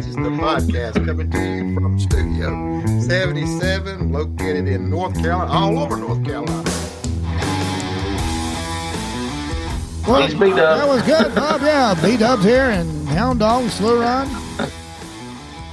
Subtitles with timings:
[0.00, 5.78] Bourbon and the podcast coming to you from Studio 77, located in North Carolina, all
[5.78, 6.62] over North Carolina.
[10.06, 10.56] Well, Thanks, B-Dub.
[10.56, 11.60] that was good, Bob.
[11.60, 14.28] Yeah, B Dub's here and Hound Dog, Slow Rod.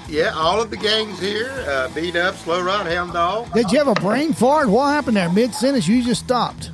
[0.07, 1.51] Yeah, all of the gangs here.
[1.67, 3.53] Uh, beat up, slow rod, hound dog.
[3.53, 4.67] Did you have a brain fart?
[4.67, 5.31] What happened there?
[5.31, 6.71] Mid sentence, you just stopped.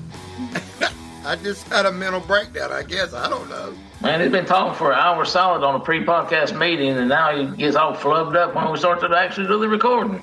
[1.26, 2.72] I just had a mental breakdown.
[2.72, 3.74] I guess I don't know.
[4.06, 7.58] Man, he's been talking for an hour solid on a pre-podcast meeting, and now he
[7.58, 10.22] gets all flubbed up when we start to actually do the recording.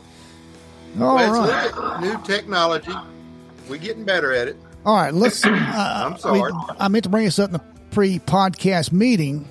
[1.01, 1.75] All Let's right.
[1.75, 2.93] look new technology.
[3.69, 4.57] We're getting better at it.
[4.87, 5.45] All right, let's.
[5.45, 5.51] Uh,
[6.13, 6.41] I'm sorry.
[6.41, 9.49] we- I meant to bring this up in the pre podcast meeting,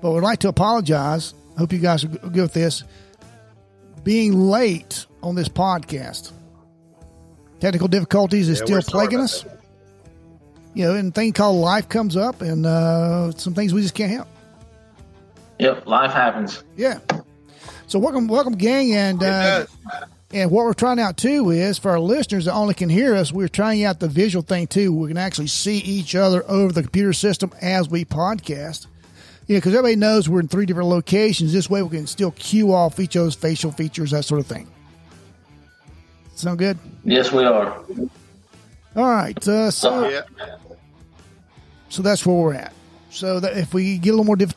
[0.00, 1.34] but would like to apologize.
[1.56, 2.82] I hope you guys are good with this.
[4.02, 6.32] Being late on this podcast.
[7.60, 9.42] Technical difficulties is Yeah, still plaguing us.
[9.42, 9.58] that.
[10.74, 14.10] You know, and thing called life comes up, and uh, some things we just can't
[14.10, 14.28] help.
[15.58, 16.64] Yep, life happens.
[16.76, 16.98] Yeah.
[17.86, 19.66] So welcome, welcome, gang, and uh,
[20.32, 23.32] and what we're trying out too is for our listeners that only can hear us,
[23.32, 24.92] we're trying out the visual thing too.
[24.94, 28.86] We can actually see each other over the computer system as we podcast.
[29.46, 31.52] Yeah, because everybody knows we're in three different locations.
[31.52, 34.68] This way, we can still cue off each other's facial features, that sort of thing.
[36.34, 36.78] Sound good?
[37.04, 37.78] Yes, we are.
[38.96, 39.48] All right.
[39.48, 40.20] Uh, so, Yeah.
[41.88, 42.72] so that's where we're at.
[43.10, 44.54] So that if we get a little more diff-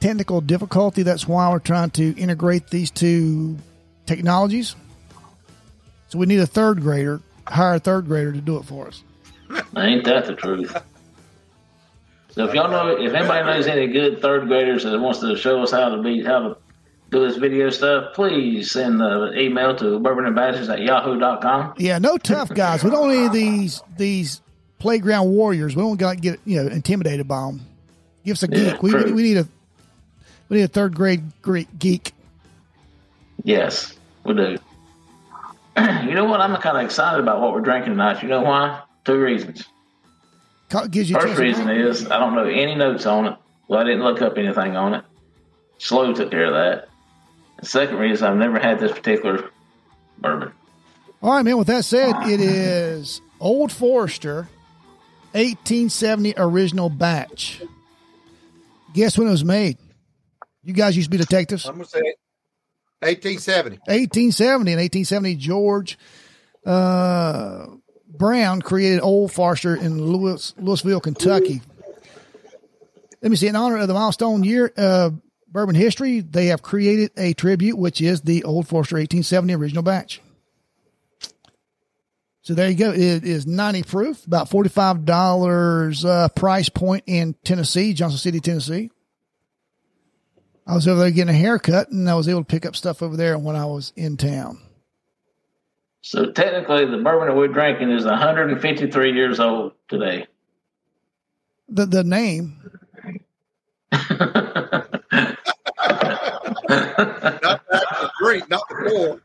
[0.00, 3.56] technical difficulty, that's why we're trying to integrate these two
[4.06, 4.74] technologies.
[6.08, 9.02] So we need a third grader, hire a third grader to do it for us.
[9.76, 10.74] Ain't that the truth?
[12.30, 15.62] So if y'all know, if anybody knows any good third graders that wants to show
[15.62, 16.56] us how to be, how to
[17.12, 21.74] do this video stuff, please send the email to bourbonandbadges at yahoo.com.
[21.76, 22.82] Yeah, no tough guys.
[22.82, 24.40] We don't need these these
[24.78, 25.76] playground warriors.
[25.76, 27.60] We don't got to get you know intimidated by them.
[28.24, 28.82] Give us a Yeah, geek.
[28.82, 29.46] We, we need a
[30.48, 32.12] we need a third grade Greek geek.
[33.44, 34.56] Yes, we do.
[35.76, 36.40] you know what?
[36.40, 38.22] I'm kind of excited about what we're drinking tonight.
[38.22, 38.82] You know why?
[39.04, 39.64] Two reasons.
[40.90, 43.36] Gives you First reason is I don't know any notes on it.
[43.68, 45.04] Well, I didn't look up anything on it.
[45.76, 46.88] Slow took care of that.
[47.62, 49.48] The second reason I've never had this particular
[50.18, 50.52] bourbon.
[51.22, 51.56] All right, man.
[51.56, 54.48] With that said, it is Old Forester,
[55.30, 57.62] 1870 original batch.
[58.94, 59.78] Guess when it was made?
[60.64, 61.64] You guys used to be detectives.
[61.64, 62.02] I'm gonna say
[62.98, 63.76] 1870.
[63.86, 65.98] 1870 and 1870 George
[66.66, 67.66] uh,
[68.08, 71.62] Brown created Old Forester in Louis, Louisville, Kentucky.
[73.22, 73.46] Let me see.
[73.46, 75.10] In honor of the milestone year uh,
[75.52, 80.20] bourbon history, they have created a tribute, which is the Old Forester 1870 original batch.
[82.42, 82.90] So there you go.
[82.90, 88.90] It is 90 proof, about $45 uh, price point in Tennessee, Johnson City, Tennessee.
[90.66, 93.02] I was over there getting a haircut and I was able to pick up stuff
[93.02, 94.60] over there when I was in town.
[96.02, 100.26] So technically, the bourbon that we're drinking is 153 years old today.
[101.68, 102.60] The the name,
[107.42, 109.22] Not the drink, not the pour.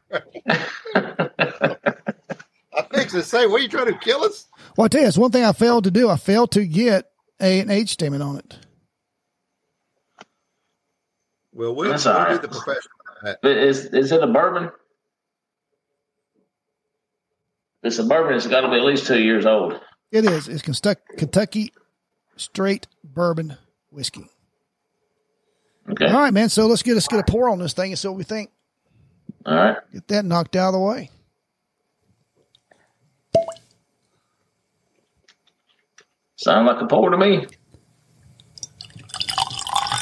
[2.73, 4.47] I fixed to say, what are you trying to kill us?
[4.75, 6.09] well, I tell you, it's one thing I failed to do.
[6.09, 7.09] I failed to get
[7.41, 8.57] a an age statement on it.
[11.53, 12.41] Well, we'll, That's we'll all right.
[12.41, 12.91] the professional.
[13.23, 13.39] at that.
[13.41, 14.69] But is is it a bourbon?
[17.84, 18.35] It's a bourbon.
[18.35, 19.79] It's got to be at least two years old.
[20.11, 20.47] It is.
[20.47, 21.73] It's Kentucky, Kentucky
[22.35, 23.57] straight bourbon
[23.89, 24.29] whiskey.
[25.90, 26.06] Okay.
[26.06, 26.50] All right, man.
[26.50, 28.52] So let's get let's get a pour on this thing and see what we think.
[29.46, 29.78] All right.
[29.94, 31.09] Get that knocked out of the way.
[36.36, 37.47] Sound like a pour to me.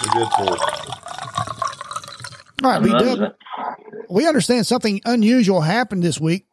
[0.02, 0.58] A good pour.
[2.64, 3.34] All right, B Dub.
[4.10, 6.48] We understand something unusual happened this week.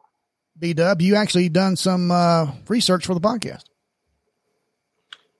[0.58, 3.64] B Dub, you actually done some uh, research for the podcast.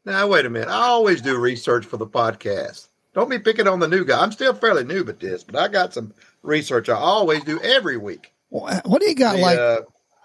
[0.04, 0.68] Now, wait a minute.
[0.68, 2.88] I always do research for the podcast.
[3.14, 4.20] Don't be picking on the new guy.
[4.22, 7.96] I'm still fairly new at this, but I got some research I always do every
[7.98, 8.32] week.
[8.50, 9.58] Wha- What do you got The, like?
[9.58, 9.80] uh,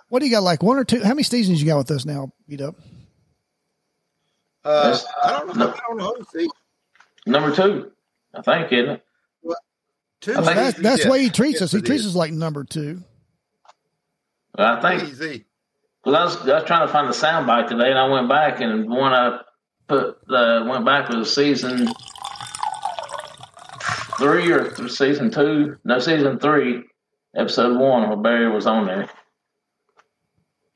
[0.09, 0.63] What do you got like?
[0.63, 1.01] One or two?
[1.03, 2.75] How many seasons you got with us now, B Dub?
[4.63, 5.05] uh, Yes.
[5.23, 5.69] I don't know.
[5.73, 6.15] I don't know.
[6.33, 6.49] See,
[7.25, 7.91] Number two,
[8.33, 9.03] I think, isn't it?
[10.21, 11.71] two I think- That's seasons, that's the way he treats Yes, us.
[11.73, 12.09] He treats is.
[12.11, 13.03] us like number two.
[14.55, 15.45] I think Easy.
[16.03, 18.61] Because I was, I was trying to find the soundbite today, and I went back,
[18.61, 19.41] and one I
[19.87, 21.87] put uh, went back was season
[24.17, 25.77] three or th- season two.
[25.83, 26.83] No, season three,
[27.35, 29.09] episode one, where Barry was on there.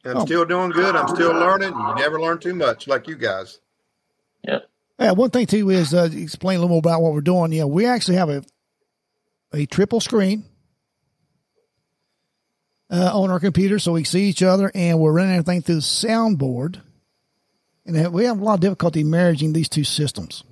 [0.04, 0.26] I'm Oh.
[0.26, 0.96] still doing good.
[0.96, 1.70] I'm still learning.
[1.74, 3.60] You never learn too much, like you guys.
[4.48, 4.64] Yep.
[5.00, 7.52] Yeah, one thing too is uh, explain a little more about what we're doing.
[7.54, 8.44] Yeah, we actually have a
[9.54, 10.46] a triple screen
[12.90, 15.82] uh, on our computer, so we see each other, and we're running everything through the
[15.82, 16.82] soundboard.
[17.86, 20.44] And we have a lot of difficulty managing these two systems.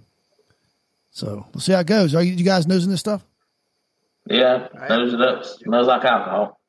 [1.11, 2.13] So let's see how it goes.
[2.15, 3.23] Are you, you guys nosing this stuff?
[4.27, 5.43] Yeah, nose it up.
[5.45, 6.59] Smells like alcohol.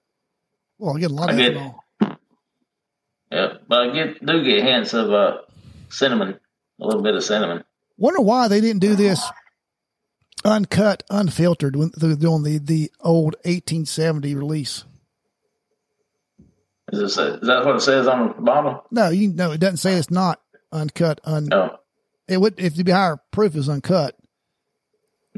[0.78, 1.74] Well, I get a lot I of get- ethanol.
[3.30, 5.36] Yeah, but I get do get hints of uh,
[5.88, 6.40] cinnamon,
[6.80, 7.62] a little bit of cinnamon.
[7.96, 9.22] Wonder why they didn't do this
[10.44, 14.84] uncut, unfiltered when they're doing the, the old 1870 release.
[16.92, 18.84] Is, this, is that what it says on the bottle?
[18.90, 20.40] No, you no, it doesn't say it's not
[20.72, 21.20] uncut.
[21.22, 21.76] Un, No.
[22.26, 24.16] it would if the higher proof is uncut.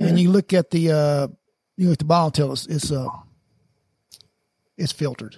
[0.08, 1.28] And you look at the uh
[1.76, 3.08] you look at the bottle tell us it's uh
[4.76, 5.36] it's filtered.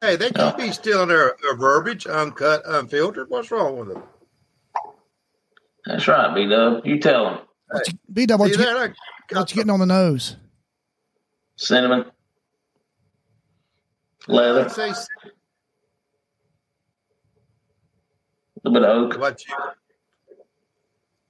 [0.00, 3.30] Hey, they keep be stealing their, their verbiage, uncut, unfiltered.
[3.30, 4.02] What's wrong with them?
[5.86, 6.84] That's right, B Dub.
[6.84, 7.38] You tell them.
[8.12, 8.94] B double, what you, get-
[9.32, 10.36] what you getting on the nose?
[11.56, 12.04] Cinnamon,
[14.28, 14.94] leather, I'd say a
[18.62, 19.18] little bit of oak.
[19.18, 19.54] what you.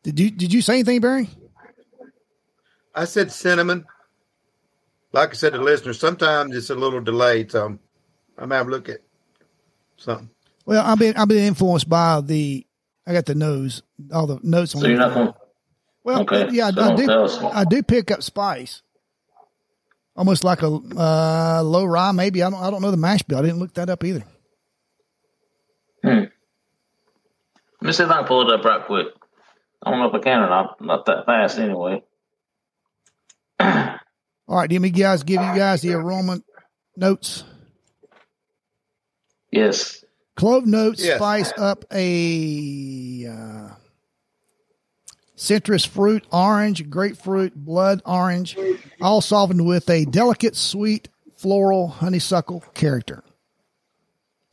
[0.02, 1.28] Did you did you say anything, Barry?
[2.96, 3.84] I said cinnamon.
[5.12, 7.80] Like I said to listeners, sometimes it's a little delayed, so I'm,
[8.38, 9.00] I'm having a look at
[9.96, 10.30] something.
[10.64, 12.66] Well, I've been I've been influenced by the
[13.06, 13.82] I got the nose,
[14.12, 15.32] all the notes on So you're not going.
[16.02, 17.46] Well, Okay, yeah, so I don't do.
[17.48, 18.82] I do pick up spice,
[20.16, 22.12] almost like a uh, low rye.
[22.12, 22.60] Maybe I don't.
[22.60, 23.38] I don't know the mash bill.
[23.38, 24.24] I didn't look that up either.
[26.02, 26.30] Let
[27.82, 29.08] me see if I can pull it up right quick.
[29.82, 30.80] I don't know if I can or not.
[30.80, 32.02] Not that fast anyway.
[33.58, 36.40] All right, let me guys give you guys the aroma
[36.96, 37.44] notes.
[39.50, 40.04] Yes.
[40.36, 41.16] Clove notes Yes.
[41.16, 43.74] spice up a uh,
[45.34, 48.56] citrus fruit, orange, grapefruit, blood orange,
[49.00, 53.22] all softened with a delicate, sweet, floral honeysuckle character.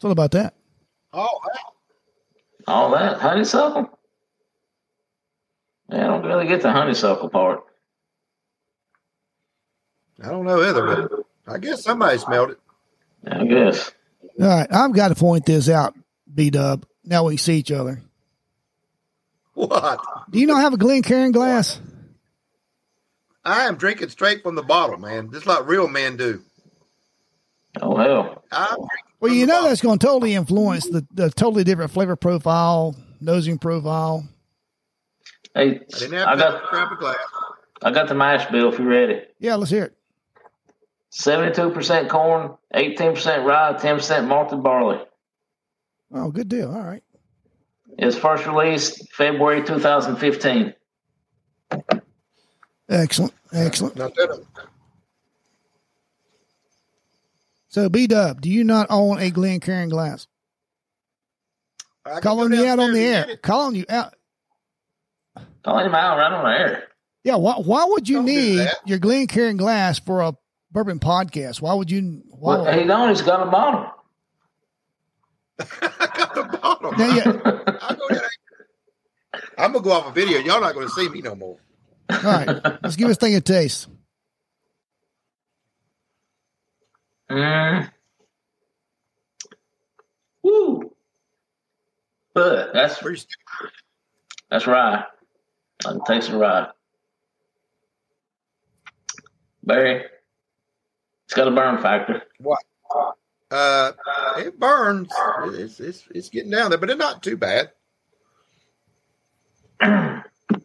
[0.02, 0.54] What about that?
[1.14, 1.40] Oh,
[2.68, 3.98] All that honeysuckle.
[5.90, 7.64] Yeah, I don't really get the honeysuckle part.
[10.22, 12.60] I don't know either, but I guess somebody smelled it.
[13.26, 13.92] I guess.
[14.40, 15.96] All right, I've got to point this out,
[16.34, 16.86] B Dub.
[17.06, 18.02] Now we see each other.
[19.54, 20.00] What?
[20.30, 21.80] Do you not have a Glencairn glass?
[23.46, 26.42] I am drinking straight from the bottle, man, just like real men do.
[27.82, 28.44] Oh hell.
[28.52, 28.78] I'm
[29.20, 29.70] Well, you know bottle.
[29.70, 34.28] that's going to totally influence the, the totally different flavor profile, nosing profile.
[35.54, 37.18] Hey, I I got grab a glass.
[37.82, 39.22] I got the mash bill if you're ready.
[39.40, 39.98] Yeah, let's hear it.
[41.16, 45.00] Seventy-two percent corn, eighteen percent rye, ten percent malted barley.
[46.12, 46.74] Oh, good deal.
[46.74, 47.04] All right.
[48.00, 50.74] Its first released February 2015.
[52.90, 53.34] Excellent.
[53.52, 53.96] Excellent.
[53.96, 54.44] Not that
[57.68, 60.26] So, B Dub, do you not own a Glen Glencairn glass?
[62.06, 63.26] I can Calling you out on the air.
[63.26, 63.42] get it.
[63.44, 64.16] Calling you out.
[65.64, 66.84] Calling him out right on the air.
[67.24, 67.36] Yeah.
[67.36, 68.78] Why, why would you Don't need that.
[68.88, 70.34] your Glencairn glass for a
[70.74, 71.62] bourbon podcast?
[71.62, 72.24] Why would you?
[72.30, 73.10] Why, Well, he don't.
[73.10, 73.92] He's got a bottle.
[75.60, 76.92] I got the bottle.
[76.94, 77.24] now, yeah,
[77.82, 78.22] I go down.
[79.58, 80.40] I'm gonna go off a video.
[80.40, 81.58] Y'all not gonna see me no more.
[82.10, 82.48] all right.
[82.84, 83.88] Let's give this thing a taste.
[87.32, 87.90] Mm.
[90.44, 90.92] Woo.
[92.34, 93.02] But that's
[94.50, 95.04] that's rye.
[95.86, 96.68] I can taste the rye.
[99.64, 100.04] Barry,
[101.34, 102.22] it's got a burn factor.
[103.50, 103.92] Uh,
[104.38, 105.12] it burns.
[105.46, 107.72] It's, it's it's getting down there, but it's not too bad.
[109.82, 110.24] A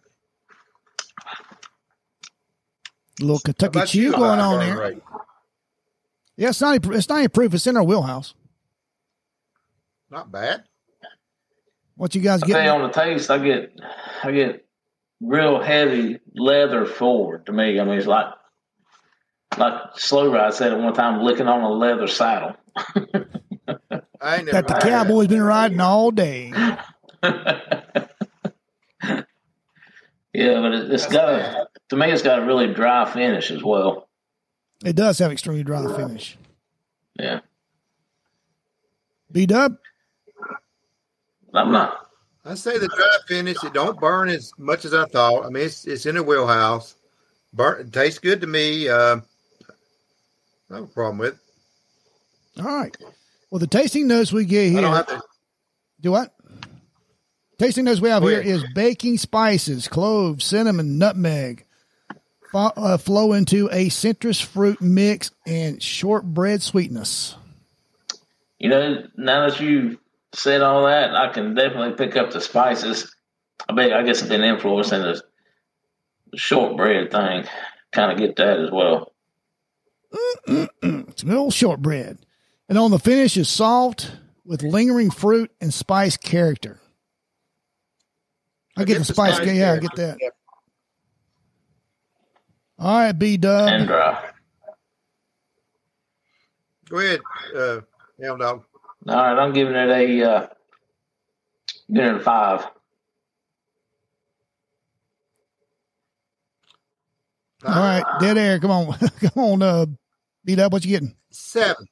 [3.20, 4.78] little Kentucky chew you, going on burn there.
[4.78, 5.02] rate?
[6.37, 6.84] Yeah, it's not.
[6.84, 7.54] It's not proof.
[7.54, 8.34] It's in our wheelhouse.
[10.10, 10.64] Not bad.
[11.96, 12.82] What you guys I tell you getting?
[12.82, 13.72] on the taste, I get
[14.22, 14.66] I get
[15.22, 17.80] real heavy leather forward to me.
[17.80, 18.26] I mean, it's like
[19.57, 22.55] like slow ride said at one time, licking on a leather saddle.
[24.21, 26.52] I ain't never That the had cowboy's been riding all day.
[27.23, 28.02] yeah,
[30.33, 34.09] but it, it's got a to me, it's got a really dry finish as well.
[34.85, 36.37] It does have extremely dry finish.
[37.19, 37.40] Yeah,
[39.33, 39.76] B Dub.
[41.55, 42.07] I'm not.
[42.45, 43.62] I say the dry finish.
[43.64, 45.45] It don't burn as much as I thought.
[45.45, 46.97] I mean, it's it's in a wheelhouse.
[47.52, 47.81] Burn.
[47.81, 48.88] It tastes good to me.
[48.88, 49.21] Uh,
[50.70, 51.38] I have a problem with.
[52.58, 52.96] All right.
[53.50, 54.80] Well, the tasting notes we get I here.
[54.82, 55.22] don't have to.
[56.00, 56.34] do what?
[57.58, 58.52] Tasting notes we have Go here ahead.
[58.54, 61.64] is baking spices, cloves, cinnamon, nutmeg.
[62.52, 67.34] Fo- uh, flow into a citrus fruit mix and shortbread sweetness.
[68.58, 69.98] You know, now that you
[70.34, 73.14] said all that, I can definitely pick up the spices.
[73.68, 75.22] I bet I guess I've been influencing the
[76.37, 77.44] shortbread thing.
[77.92, 79.12] Kind of get that as well.
[80.12, 82.18] It's a little shortbread.
[82.68, 84.12] And on the finish is salt
[84.44, 86.80] with lingering fruit and spice character.
[88.76, 89.40] I, get, the spice.
[89.44, 90.16] yeah, I get that.
[90.20, 90.34] Yep.
[92.78, 93.68] All right, B Dub.
[93.68, 94.30] And dry.
[96.88, 97.20] Go ahead,
[97.56, 97.80] uh,
[98.22, 98.64] Hound Dog.
[99.08, 100.46] All right, I'm giving it a uh,
[101.92, 102.66] giving it a five.
[107.64, 108.58] All right, dead air.
[108.58, 109.86] Come on, come on, uh,
[110.44, 110.72] B Dub.
[110.72, 111.14] What you getting?
[111.30, 111.86] Seven.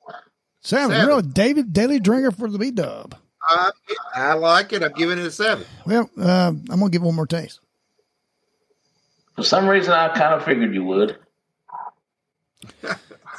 [0.61, 0.91] Seven.
[0.91, 1.07] Seven.
[1.07, 3.15] Really, David daily drinker for the B Dub.
[3.49, 3.71] I,
[4.15, 4.83] I like it.
[4.83, 5.65] I'm giving it a seven.
[5.85, 7.61] Well, uh, I'm gonna give it one more taste.
[9.35, 11.17] For some reason, I kind of figured you would.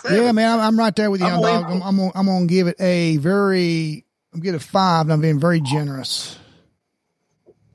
[0.09, 1.65] Yeah, man, I'm, I'm right there with you, I'm dog.
[1.65, 4.05] I'm, I'm, gonna, I'm gonna give it a very.
[4.31, 6.37] I'm gonna give it a five, and I'm being very generous.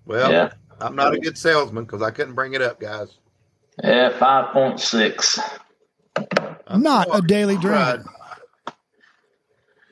[0.07, 3.09] Well, Yeah, I'm not a good salesman because I couldn't bring it up, guys.
[3.83, 5.39] Yeah, five point six.
[6.75, 7.97] Not a daily Tried.
[8.03, 8.11] drinker.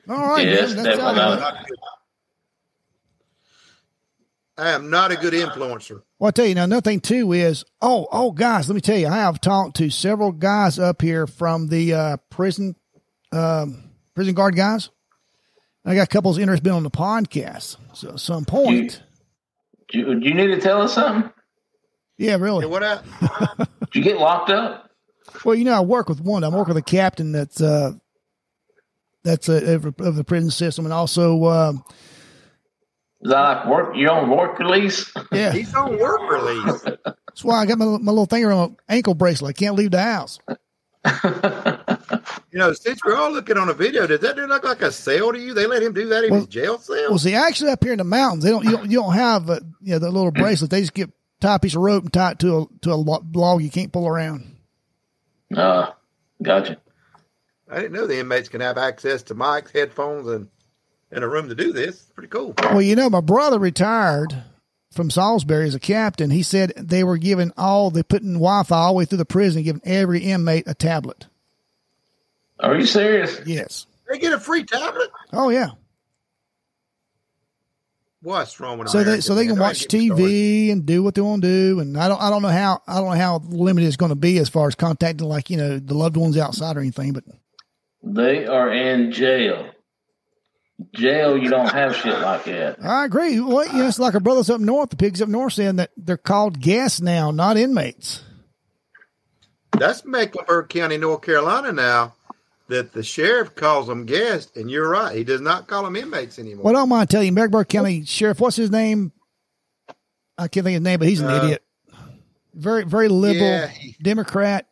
[0.09, 1.39] All right, Yes, man, that's definitely how it not.
[1.39, 1.39] goes.
[1.59, 1.77] Not good.
[4.57, 6.01] I am not a good influencer.
[6.19, 8.97] Well, I tell you now, another thing too is, oh, oh, guys, let me tell
[8.97, 12.75] you, I have talked to several guys up here from the uh, prison,
[13.31, 14.89] um, prison guard guys.
[15.83, 17.77] I got couples interested on the podcast.
[17.93, 19.01] So at some point,
[19.89, 21.31] Do you, do you need to tell us something?
[22.21, 22.57] Yeah, really.
[22.57, 22.83] You know what?
[22.83, 23.01] I,
[23.57, 24.89] Did you get locked up?
[25.43, 26.43] Well, you know, I work with one.
[26.43, 27.93] I work with a captain that's uh,
[29.23, 31.83] that's uh, of, of the prison system, and also, um,
[33.21, 33.95] Is that like work?
[33.95, 35.11] You're on work release?
[35.31, 36.81] yeah, he's on work release.
[37.05, 39.49] that's why I got my, my little thing on ankle bracelet.
[39.49, 40.39] I can't leave the house.
[42.51, 44.91] You know, since we're all looking on a video, does that dude look like a
[44.91, 45.53] cell to you?
[45.53, 47.09] They let him do that in Well- his jail cell?
[47.09, 49.49] Well, see, actually, up here in the mountains, they don't you don't, you don't have
[49.49, 50.69] uh, you know the little bracelet.
[50.69, 51.09] They just get
[51.41, 53.69] tie a piece of rope and tie it to a to a lo- log you
[53.69, 54.55] can't pull around.
[55.55, 55.91] Uh,
[56.41, 56.77] gotcha.
[57.69, 60.47] I didn't know the inmates can have access to mics, headphones, and
[61.11, 62.01] in a room to do this.
[62.15, 62.53] Pretty cool.
[62.57, 64.43] Well, you know, my brother retired
[64.91, 66.29] from Salisbury as a captain.
[66.29, 69.63] He said they were giving all they putting Wi-Fi all the way through the prison,
[69.63, 71.27] giving every inmate a tablet.
[72.59, 73.41] Are you serious?
[73.45, 73.87] Yes.
[74.09, 75.09] They get a free tablet.
[75.33, 75.71] Oh yeah.
[78.23, 80.17] What's wrong with So they so they can Don't watch get started.
[80.23, 81.79] TV and do what they want to do.
[81.79, 84.15] And I don't I don't know how I don't know how limited it's going to
[84.15, 87.13] be as far as contacting like you know the loved ones outside or anything.
[87.13, 87.23] But
[88.03, 89.71] They are in jail.
[90.95, 92.83] Jail, you don't have shit like that.
[92.83, 93.39] I agree.
[93.39, 95.91] Well, you know, it's like our brothers up north, the pigs up north, saying that
[95.95, 98.23] they're called guests now, not inmates.
[99.77, 102.15] That's Mecklenburg County, North Carolina now.
[102.71, 105.13] That the sheriff calls them guests, and you're right.
[105.13, 106.63] He does not call them inmates anymore.
[106.63, 109.11] Well, I don't mind telling you, Mecklenburg County Sheriff, what's his name?
[110.37, 111.63] I can't think of his name, but he's an Uh, idiot.
[112.53, 114.67] Very, very liberal, Yeah, Democrat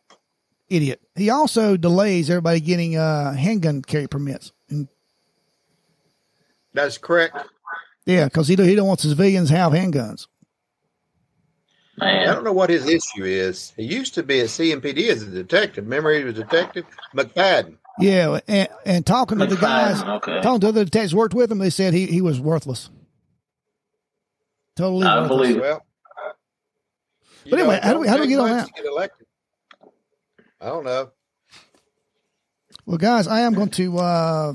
[0.70, 1.02] idiot.
[1.14, 4.52] He also delays everybody getting uh, handgun carry permits.
[4.70, 4.88] And
[6.72, 7.36] That's correct.
[8.06, 10.26] yeah, because he, don't- he don't want civilians to have handguns.
[12.00, 13.74] I don't know what his issue is.
[13.76, 15.84] He used to be at CMPD as a detective.
[15.84, 17.76] Remember, he was a detective McFadden.
[17.98, 20.40] Yeah, and, and talking to the guys, okay.
[20.40, 22.88] talking to other detectives who worked with him, they said he, he was worthless.
[24.76, 25.28] Totally I worthless.
[25.38, 25.60] believe it.
[25.60, 25.82] Well,
[27.50, 28.74] But anyway, know, how do we- how do we get on that?
[28.74, 29.26] Get elected.
[30.60, 31.10] I don't know.
[32.86, 34.52] Well, guys, I am going to uh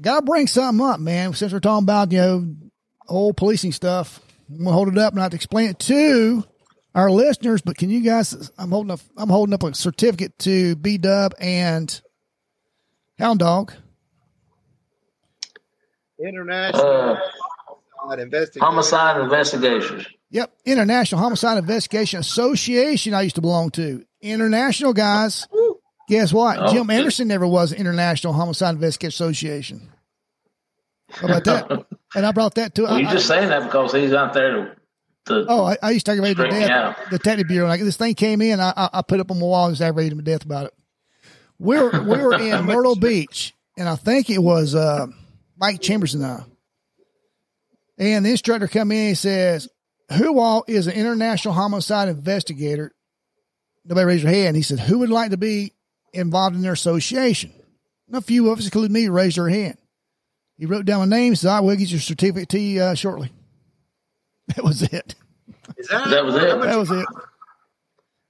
[0.00, 1.32] gotta bring something up, man.
[1.34, 2.54] Since we're talking about you know
[3.08, 6.44] old policing stuff, I'm gonna hold it up and not to explain it to
[6.94, 7.60] our listeners.
[7.62, 8.50] But can you guys?
[8.58, 9.00] I'm holding up.
[9.16, 12.00] I'm holding up a certificate to B Dub and
[13.22, 13.72] Hound Dog.
[16.18, 17.16] International Uh,
[17.98, 18.62] Homicide Investigation.
[18.66, 20.06] homicide investigations.
[20.30, 23.14] Yep, International Homicide Investigation Association.
[23.14, 25.46] I used to belong to international guys.
[26.08, 26.58] Guess what?
[26.58, 26.90] Oh, Jim.
[26.90, 29.92] Anderson never was International Homicide Investigation Association.
[31.10, 31.86] How about that?
[32.16, 32.82] and I brought that to.
[32.82, 34.76] Well, I- you're just saying that because he's out there to.
[35.26, 36.98] to Oh, I, I used to aggravate to Straighten me death.
[37.10, 37.68] The Detective Bureau.
[37.68, 39.74] Like this thing came in, I, I, I put it up on my wall and
[39.76, 40.74] just aggravated him to death about it.
[41.62, 45.06] We were we were in Myrtle Beach, and I think it was uh,
[45.56, 46.42] Mike Chambers and I.
[47.98, 49.68] And the instructor come in and he says,
[50.18, 52.92] "Who all is an international homicide investigator?"
[53.84, 54.56] Nobody raised their hand.
[54.56, 55.72] He said, "Who would like to be
[56.12, 57.52] involved in their association?"
[58.08, 59.78] And a few of us, including me, raised their hand.
[60.58, 61.36] He wrote down my name.
[61.36, 63.30] Said, "I will get your certificate to you uh, shortly."
[64.56, 65.14] That was it.
[65.76, 66.60] Is that, That was it?
[66.60, 67.06] That was it.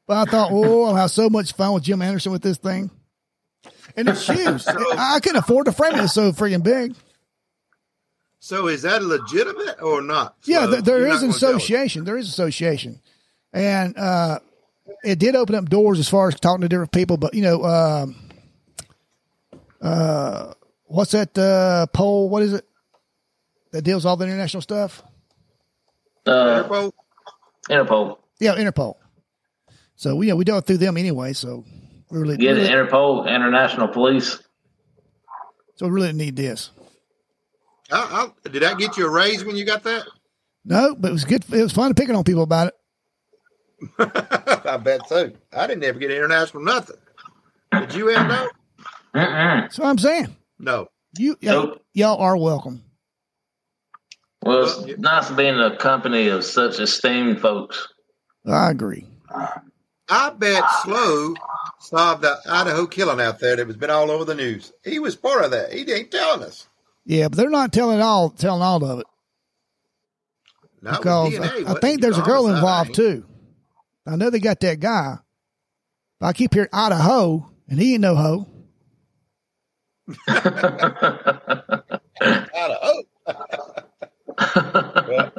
[0.06, 2.90] But I thought, oh, I'll have so much fun with Jim Anderson with this thing.
[3.96, 4.66] And the shoes.
[4.68, 6.04] I I couldn't afford to frame it.
[6.04, 6.94] It's so freaking big.
[8.40, 10.34] So is that legitimate or not?
[10.44, 11.56] Yeah, So th- there you're is not an gonna tell us?
[11.56, 12.04] association.
[12.04, 13.00] There is association,
[13.52, 14.40] and uh,
[15.04, 17.16] it did open up doors as far as talking to different people.
[17.16, 18.16] But you know, um,
[19.80, 20.54] uh,
[20.86, 22.28] what's that uh, poll?
[22.28, 22.66] What is it
[23.72, 25.02] that deals all the international stuff?
[26.26, 26.92] Uh, Interpol?
[27.70, 28.18] Interpol.
[28.40, 28.96] Yeah, Interpol.
[29.96, 31.32] So we you know we dealt through them anyway.
[31.32, 31.81] So we
[32.12, 34.38] really, Get it, really Interpol, International Police.
[35.76, 36.70] so we really need this.
[37.90, 40.04] I, I, did that get you a raise when you got that?
[40.64, 41.44] No, but it was good.
[41.52, 42.74] It was fun picking on people about it.
[44.64, 45.32] I bet so.
[45.52, 46.96] I didn't ever get international nothing.
[47.72, 48.48] Did you ever know?
[49.14, 50.36] That's what I'm saying.
[50.58, 50.88] No.
[51.18, 51.84] You y'all, Nope.
[51.92, 52.82] y'all are welcome.
[54.42, 57.88] Well, it's nice to be in the company of such esteemed folks.
[58.46, 59.06] I agree.
[60.08, 61.34] I bet Slow
[61.82, 64.72] solved the Idaho killing out there that was been all over the news.
[64.84, 65.72] He was part of that.
[65.72, 66.66] He ain't telling us.
[67.04, 69.06] Yeah, but they're not telling all telling all of it.
[70.80, 73.24] Not because DNA, I, I think there's a girl involved too.
[74.06, 75.16] I know they got that guy,
[76.18, 78.48] but I keep hearing Idaho, and he ain't no hoe.
[82.22, 83.02] Idaho.
[85.08, 85.32] Well,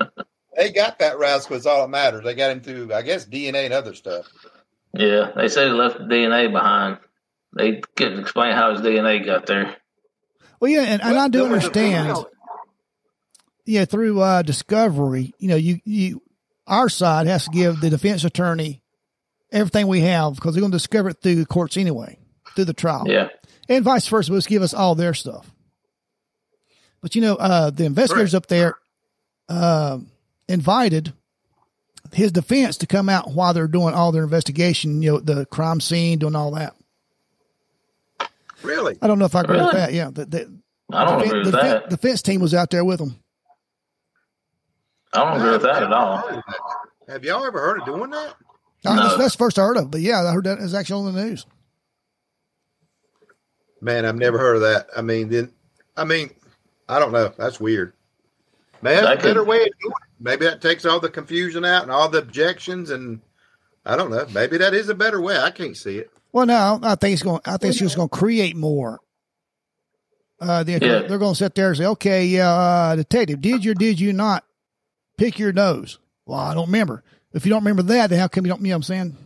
[0.55, 1.55] they got that rascal.
[1.55, 2.23] It's all that matters.
[2.23, 4.27] They got him through, I guess, DNA and other stuff.
[4.93, 6.99] Yeah, they said he left DNA behind.
[7.55, 9.75] They couldn't explain how his DNA got there.
[10.59, 12.25] Well, yeah, and, and I do There was a understand.
[13.65, 16.21] Yeah, through uh, discovery, you know, you you
[16.67, 18.81] our side has to give the defense attorney
[19.51, 22.17] everything we have because they're going to discover it through the courts anyway,
[22.55, 23.05] through the trial.
[23.07, 23.29] Yeah.
[23.69, 24.33] and vice versa.
[24.33, 25.49] Let's give us all their stuff.
[27.01, 28.75] But you know, uh, the investigators up there
[29.49, 30.07] um
[30.47, 31.13] invited
[32.13, 35.01] his defense to come out while they're doing all their investigation.
[35.01, 36.75] You know, the crime scene, doing all that.
[38.61, 38.97] Really?
[39.01, 39.91] I don't know if I agree with that.
[39.93, 40.59] Yeah, the, the,
[40.91, 41.89] I don't the, agree with the that.
[41.89, 43.19] defense team was out there with them.
[45.13, 46.41] I don't agree with that at all.
[47.09, 48.35] Have y'all ever heard of doing that?
[48.83, 49.17] That's, No.
[49.17, 51.23] that's the first I heard of, but yeah, I heard that is actually on the
[51.25, 51.45] news.
[53.81, 54.87] Man, I've never heard of that.
[54.95, 55.51] I mean, then,
[55.97, 56.29] I mean,
[56.87, 57.33] I don't know.
[57.37, 57.93] That's weird.
[58.81, 60.12] Man, that's a better could- way of doing it.
[60.23, 63.19] Maybe that takes all the confusion out and all the objections, and
[63.85, 64.25] I don't know.
[64.33, 65.37] Maybe that is a better way.
[65.37, 66.09] I can't see it.
[66.31, 67.41] Well, no, I think it's going.
[67.45, 69.01] I think it's just going to create more.
[70.39, 71.03] Uh, they, Yeah.
[71.07, 73.99] they're going to sit there and say, "Okay, yeah, uh, detective, did you or did
[73.99, 74.43] you not
[75.17, 77.03] pick your nose?" Well, I don't remember.
[77.33, 78.61] If you don't remember that, then how come you don't?
[78.61, 79.17] You know what I'm saying?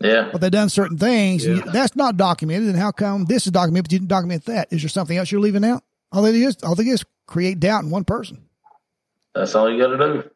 [0.00, 0.28] Yeah.
[0.30, 1.44] But they've done certain things.
[1.46, 1.72] and Yeah.
[1.72, 2.68] that's not documented.
[2.68, 4.68] And how come this is documented, but you didn't document that?
[4.70, 5.82] Is there something else you're leaving out?
[6.12, 8.45] All they do is all they do is create doubt in one person.
[9.36, 10.30] That's all you got to do.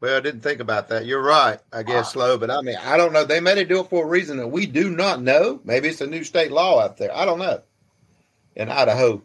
[0.00, 1.06] Well, I didn't think about that.
[1.06, 1.58] You're right.
[1.72, 2.10] I guess ah.
[2.10, 3.24] slow, but I mean, I don't know.
[3.24, 5.60] They may do it for a reason that we do not know.
[5.64, 7.14] Maybe it's a new state law out there.
[7.16, 7.62] I don't know.
[8.54, 9.22] In Idaho,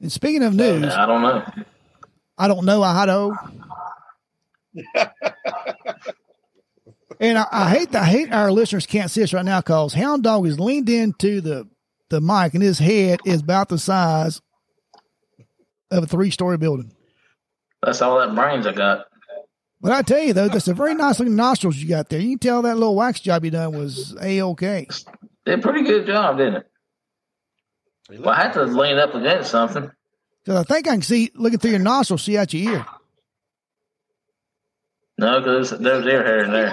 [0.00, 1.44] And speaking of uh, news, I don't know.
[2.38, 3.32] I don't know Idaho.
[7.18, 10.22] and I, I hate I hate our listeners can't see us right now because Hound
[10.22, 11.68] Dog is leaned into the
[12.08, 14.40] the mic and his head is about the size
[15.90, 16.92] of a three story building.
[17.82, 19.06] That's all that brains I got.
[19.80, 22.20] But I tell you though, that's a very nice looking nostrils you got there.
[22.20, 24.86] You can tell that little wax job you done was a okay.
[25.46, 26.66] Did a pretty good job, didn't it?
[28.20, 29.90] Well, I had to lean up against something.
[30.44, 32.86] Because I think I can see looking through your nostrils, see out your ear.
[35.16, 36.72] No, because there's ear hair in there.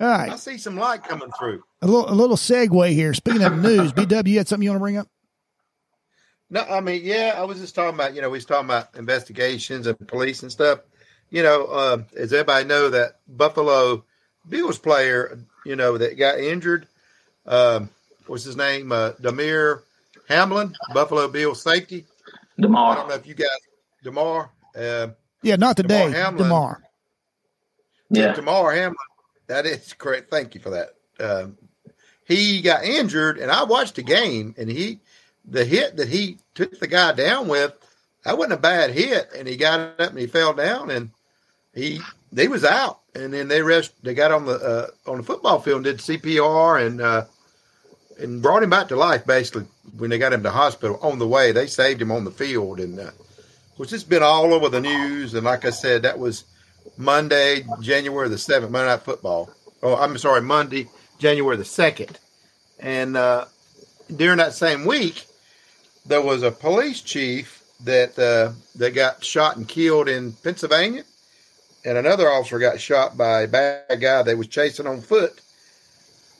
[0.00, 0.30] All right.
[0.32, 1.62] I see some light coming through.
[1.82, 3.12] a little a little segue here.
[3.14, 5.08] Speaking of news, BW, you had something you want to bring up?
[6.50, 8.96] No, I mean, yeah, I was just talking about, you know, we was talking about
[8.96, 10.80] investigations and police and stuff.
[11.30, 14.04] You know, um, as everybody know, that Buffalo
[14.48, 16.86] Bills player, you know, that got injured,
[17.46, 17.90] um,
[18.26, 18.92] what's his name?
[18.92, 19.82] Uh, Demir
[20.28, 22.06] Hamlin, Buffalo Bills safety.
[22.58, 22.92] Damar.
[22.92, 23.48] I don't know if you guys,
[24.02, 25.08] Damar, uh,
[25.42, 26.06] Yeah, not today.
[26.06, 26.42] Damar Hamlin.
[26.44, 26.82] Damar.
[28.10, 28.32] Yeah.
[28.32, 28.96] Damar Hamlin.
[29.48, 30.30] That is correct.
[30.30, 30.94] Thank you for that.
[31.20, 31.58] Um,
[32.24, 35.00] he got injured, and I watched the game, and he,
[35.50, 37.72] the hit that he took the guy down with,
[38.24, 41.10] that wasn't a bad hit, and he got up and he fell down, and
[41.74, 42.00] he
[42.32, 43.92] they was out, and then they rest.
[44.02, 47.24] They got on the uh, on the football field and did CPR and uh,
[48.18, 49.24] and brought him back to life.
[49.24, 49.64] Basically,
[49.96, 52.80] when they got him to hospital on the way, they saved him on the field,
[52.80, 53.10] and uh,
[53.76, 55.34] which has been all over the news.
[55.34, 56.44] And like I said, that was
[56.96, 59.50] Monday, January the seventh, Monday Night Football.
[59.82, 62.18] Oh, I'm sorry, Monday, January the second,
[62.80, 63.46] and uh,
[64.14, 65.24] during that same week,
[66.08, 71.04] there was a police chief that uh, that got shot and killed in Pennsylvania,
[71.84, 75.40] and another officer got shot by a bad guy they was chasing on foot.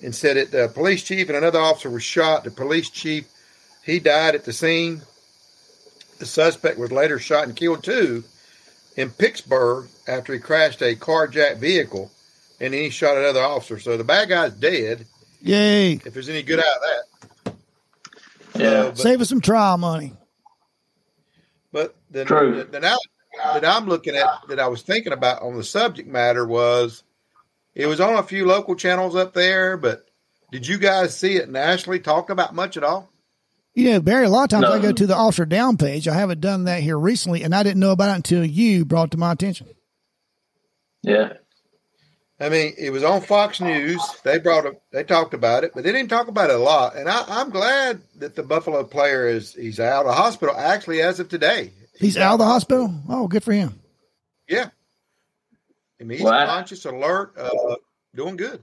[0.01, 2.45] And said it, the police chief and another officer was shot.
[2.45, 3.27] The police chief,
[3.85, 5.03] he died at the scene.
[6.21, 8.23] The suspect was later shot and killed too
[8.97, 12.11] in Pittsburgh after he crashed a carjacked vehicle,
[12.61, 13.79] and then he shot another officer.
[13.81, 15.05] So the bad guy's dead.
[15.43, 15.95] Yay!
[15.95, 17.03] If there's any good out of that,
[18.59, 18.67] Yeah.
[18.69, 20.15] Uh, but- Save us some trial money.
[21.73, 22.57] But the, True.
[22.57, 22.97] the, the now
[23.53, 27.03] that I'm looking at that I was thinking about on the subject matter was
[27.75, 30.07] it was on a few local channels up there, but
[30.51, 33.11] did you guys see it nationally talked about much at all?
[33.75, 34.73] You know, Barry, a lot of times No.
[34.73, 36.09] I go to the officer down page.
[36.09, 39.09] I haven't done that here recently, and I didn't know about it until you brought
[39.09, 39.69] it to my attention.
[41.03, 41.35] Yeah.
[42.41, 44.01] I mean, it was on Fox News.
[44.23, 44.81] They brought it.
[44.93, 46.95] They talked about it, but they didn't talk about it a lot.
[46.97, 50.55] And I, I'm glad that the Buffalo player is he's out of hospital.
[50.57, 52.95] Actually, as of today, He's out of the hospital.
[53.09, 53.81] Oh, good for him.
[54.49, 54.69] Yeah,
[56.01, 57.75] I mean, he's Well, I- conscious, alert, uh,
[58.15, 58.63] doing good.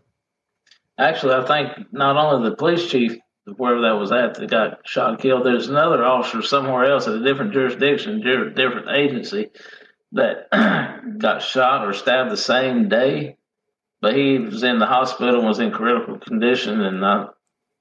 [0.97, 3.17] Actually, I think not only the police chief,
[3.57, 7.15] wherever that was at, that got shot and killed, there's another officer somewhere else at
[7.15, 9.49] a different jurisdiction, different agency,
[10.13, 10.49] that
[11.19, 13.35] got shot or stabbed the same day.
[14.01, 17.27] But he was in the hospital was in critical condition, and I,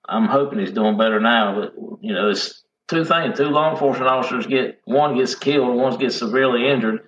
[0.08, 1.60] I'm hoping he's doing better now.
[1.60, 3.36] But, you know, it's two things.
[3.36, 7.00] Two law enforcement officers get, one gets killed one gets severely injured,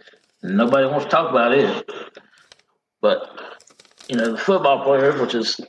[0.43, 1.91] and nobody wants to talk about it.
[3.01, 3.29] But,
[4.09, 5.61] you know, the football player, which is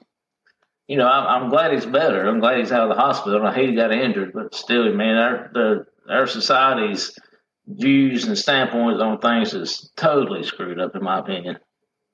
[0.88, 2.28] you know, I'm, I'm glad he's better.
[2.28, 3.45] I'm glad he's out of the hospital.
[3.45, 7.17] I hate he got injured, but still, man, our the our society's
[7.67, 11.58] views and standpoints on things is totally screwed up, in my opinion.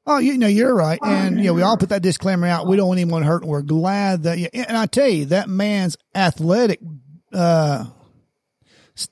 [0.05, 0.99] Oh, you know, you're right.
[1.01, 2.67] And, you know, we all put that disclaimer out.
[2.67, 3.43] We don't want anyone hurt.
[3.43, 6.79] And we're glad that, you, and I tell you, that man's athletic,
[7.31, 7.85] uh,
[8.97, 9.07] s-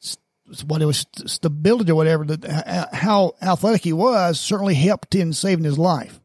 [0.00, 4.74] s- what it was st- stability or whatever, that h- how athletic he was certainly
[4.74, 6.20] helped in saving his life.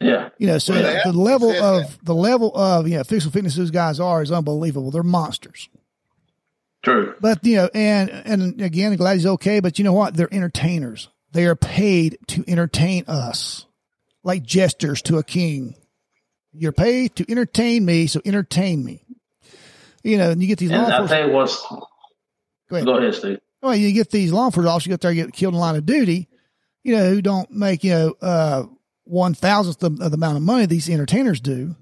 [0.00, 3.04] Yeah, You know, so Well, they the level said of the level of you know
[3.04, 4.90] physical fitness those guys are is unbelievable.
[4.90, 5.68] They're monsters.
[6.82, 7.14] true.
[7.20, 9.60] But you know, and and again, glad he's okay.
[9.60, 10.14] But you know what?
[10.14, 11.08] They're entertainers.
[11.32, 13.64] They are paid to entertain us,
[14.22, 15.74] like jesters to a king.
[16.52, 19.04] You're paid to entertain me, so entertain me.
[20.02, 21.10] You know, and you get these law And enforcement.
[21.10, 21.66] tell you what's.
[22.68, 22.84] Go ahead.
[22.86, 23.38] Go ahead, Steve.
[23.62, 25.86] Well, you get these law enforcement officers you get there, get killed in line of
[25.86, 26.28] duty.
[26.82, 28.64] You know, who don't make you know uh,
[29.04, 31.76] one thousandth of, of the amount of money these entertainers do.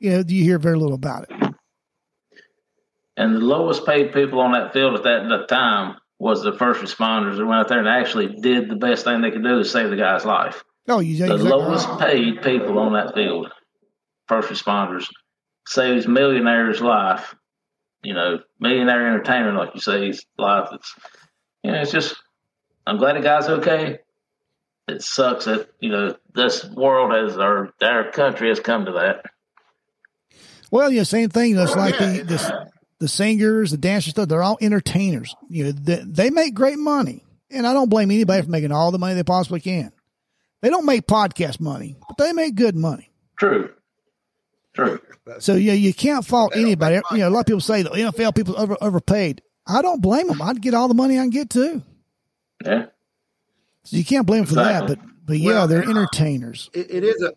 [0.00, 1.54] You know, you hear very little about it.
[3.16, 6.80] And the lowest paid people on that field at that, that time was the first
[6.80, 9.64] responders that went out there and actually did the best thing they could do to
[9.64, 10.64] save the guy's life.
[10.88, 12.00] Oh, you the exactly lowest right.
[12.00, 13.52] paid people on that field,
[14.28, 15.08] first responders,
[15.66, 17.34] saves millionaires' life.
[18.02, 20.68] You know, millionaire entertainer, like you say, his life.
[20.72, 20.94] It's
[21.62, 22.14] you know, it's just.
[22.86, 23.98] I'm glad the guy's okay.
[24.86, 29.24] It sucks that you know this world has our our country has come to that.
[30.70, 31.56] Well, know, same thing.
[31.56, 34.28] It's like the, the the singers, the dancers, stuff.
[34.28, 35.34] They're all entertainers.
[35.48, 38.90] You know, they, they make great money, and I don't blame anybody for making all
[38.90, 39.92] the money they possibly can.
[40.62, 43.10] They don't make podcast money, but they make good money.
[43.38, 43.70] True.
[44.74, 45.00] True.
[45.38, 47.00] So yeah, you can't fault anybody.
[47.12, 49.42] You know, a lot of people say the NFL people over overpaid.
[49.66, 50.40] I don't blame them.
[50.42, 51.82] I'd get all the money I can get too.
[52.64, 52.86] Yeah.
[53.84, 54.94] So you can't blame them for Exactly.
[54.96, 55.02] that.
[55.02, 56.70] But but yeah, Well, they're uh, entertainers.
[56.74, 57.32] it, it is a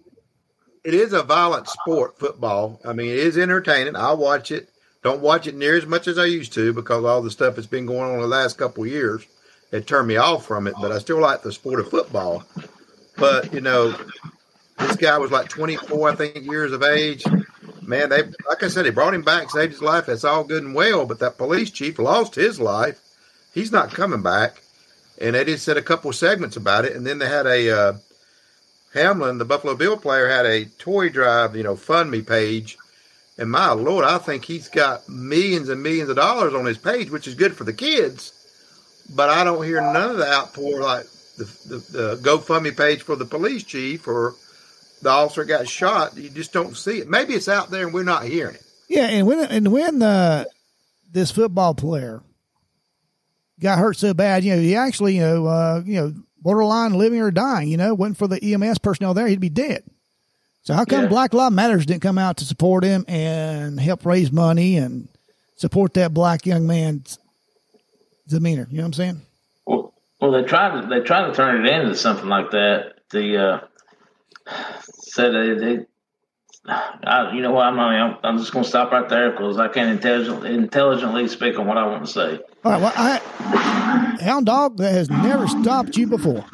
[0.83, 4.68] it is a violent sport football i mean it is entertaining i watch it
[5.01, 7.67] don't watch it near as much as i used to because all the stuff that's
[7.67, 9.25] been going on the last couple of years
[9.71, 12.43] it turned me off from it but i still like the sport of football.
[13.17, 13.95] But you know
[14.77, 17.25] this guy was like 24 i think years of age.
[17.81, 20.05] Man they like i said they brought him back saved his life.
[20.05, 22.99] That's all good and well but that police chief lost his life.
[23.53, 24.61] He's not coming back.
[25.21, 27.93] And they just said a couple segments about it and then they had a uh,
[28.93, 32.77] Hamlin, the Buffalo Bill player, had a toy drive, you know, fund me page.
[33.39, 37.09] And my lord, I think he's got millions and millions of dollars on his page,
[37.09, 38.33] which is good for the kids.
[39.15, 41.05] But I don't hear none of the outpour like
[41.37, 44.35] the, the, the GoFundMe page for the police chief or
[45.01, 46.17] the officer got shot.
[46.17, 47.07] You just don't see it.
[47.07, 48.63] Maybe it's out there and we're not hearing it.
[48.89, 50.43] Yeah, and when and when uh,
[51.09, 52.21] this football player
[53.57, 57.21] got hurt so bad, you know, he actually, you know, uh, you know, borderline living
[57.21, 57.69] or dying.
[57.69, 59.83] You know, wasn't for the EMS personnel there, he'd be dead.
[60.69, 61.07] So how come Yeah.
[61.07, 65.07] Black Lives Matters didn't come out to support him and help raise money and
[65.55, 67.17] support that black young man's
[68.27, 68.67] demeanor?
[68.69, 69.21] You know what I'm saying?
[69.65, 72.99] Well, well, they tried to they tried to turn it into something like that.
[73.09, 73.59] The uh,
[74.83, 75.85] said they, they
[76.67, 77.65] I, you know what?
[77.65, 77.79] I'm.
[77.79, 81.65] I'm, I'm just going to stop right there because I can't intelligently intelligently speak on
[81.65, 82.39] what I want to say.
[82.63, 82.79] All right.
[82.79, 86.45] Well, I, Hound Dog that has never stopped you before.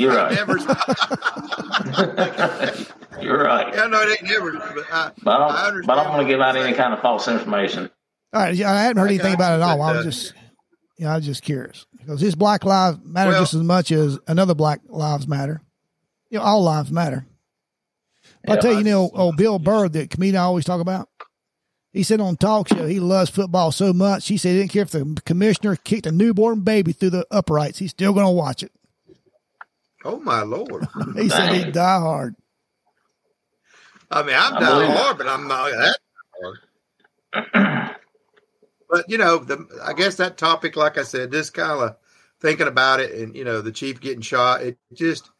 [0.00, 0.32] You're right.
[0.32, 0.58] Never.
[3.20, 3.74] You're right.
[3.74, 4.52] yeah, no, it ain't never.
[4.52, 6.66] But I, But I I don't, understand but I don't want to give out you're
[6.66, 7.90] any kind of false information.
[8.32, 8.54] All right.
[8.54, 9.82] Yeah, I hadn't heard I anything got about it at you, all.
[9.82, 10.34] I was uh, just,
[10.98, 14.18] yeah, I was just curious because his Black Lives Matter Well- just as much as
[14.26, 15.60] another Black Lives Matter.
[16.30, 17.26] You know, all lives matter.
[18.48, 21.08] I'll tell you, you know, oh, Bill Burr, the comedian I always talk about.
[21.92, 24.26] He said on talk show he loves football so much.
[24.26, 27.78] He said he didn't care if the commissioner kicked a newborn baby through the uprights.
[27.78, 28.72] He's still going to watch it.
[30.04, 30.86] Oh my lord!
[31.16, 32.36] He said he'd die hard.
[34.10, 34.96] I mean, I'm I down believe it.
[34.96, 35.98] hard, but I'm not that
[37.32, 37.96] hard.
[38.90, 41.96] but you know, the I guess that topic, like I said, just kind of
[42.40, 44.62] thinking about it, and you know, the chief getting shot.
[44.62, 45.30] It just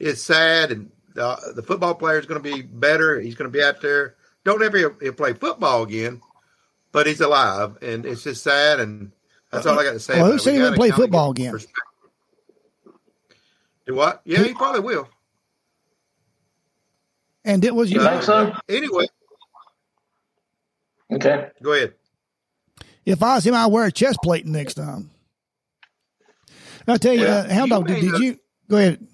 [0.00, 3.20] it's sad, and the, the football player is going to be better.
[3.20, 4.16] He's going to be out there.
[4.44, 6.20] Don't ever he'll, he'll play football again,
[6.92, 8.80] but he's alive, and it's just sad.
[8.80, 9.12] And
[9.52, 10.14] that's all I got to say.
[10.14, 10.42] Well, who about it.
[10.42, 11.52] said he wouldn't play football again?
[11.52, 11.93] perspective.
[13.86, 14.22] Do what?
[14.24, 15.08] Yeah, he probably will.
[17.44, 18.06] And it was You you.
[18.08, 18.54] think so?
[18.68, 19.06] Anyway,
[21.12, 21.50] Okay.
[21.62, 21.94] go ahead.
[23.04, 25.10] If I was him, I'd wear a chest plate next time.
[26.88, 28.38] I'll tell you, Yeah, uh, Hound you Dog, did, did know- you
[28.70, 29.06] go ahead?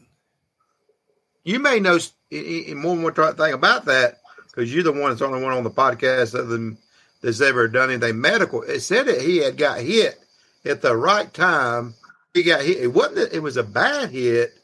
[1.45, 4.85] you may know s- i- i- more and more try- thing about that because you're
[4.85, 6.79] the one that's the only one on the podcast other than
[7.23, 8.63] that's ever done anything medical.
[8.63, 10.21] It said that he had got hit
[10.65, 11.95] at the right time.
[12.35, 12.79] He got hit.
[12.79, 13.17] It wasn't.
[13.17, 14.57] That it was a bad hit.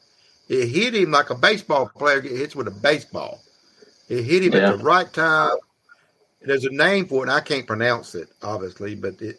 [0.49, 3.39] It hit him like a baseball player get hits with a baseball.
[4.09, 4.69] It hit him Yeah.
[4.71, 5.57] at the right time.
[6.41, 9.37] There's a name for it, and I can't pronounce it, obviously, but it,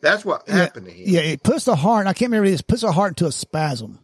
[0.00, 1.04] that's what Yeah, happened to him.
[1.06, 2.06] Yeah, it puts the heart.
[2.08, 2.62] I can't remember this.
[2.62, 4.00] Puts the heart into a spasm,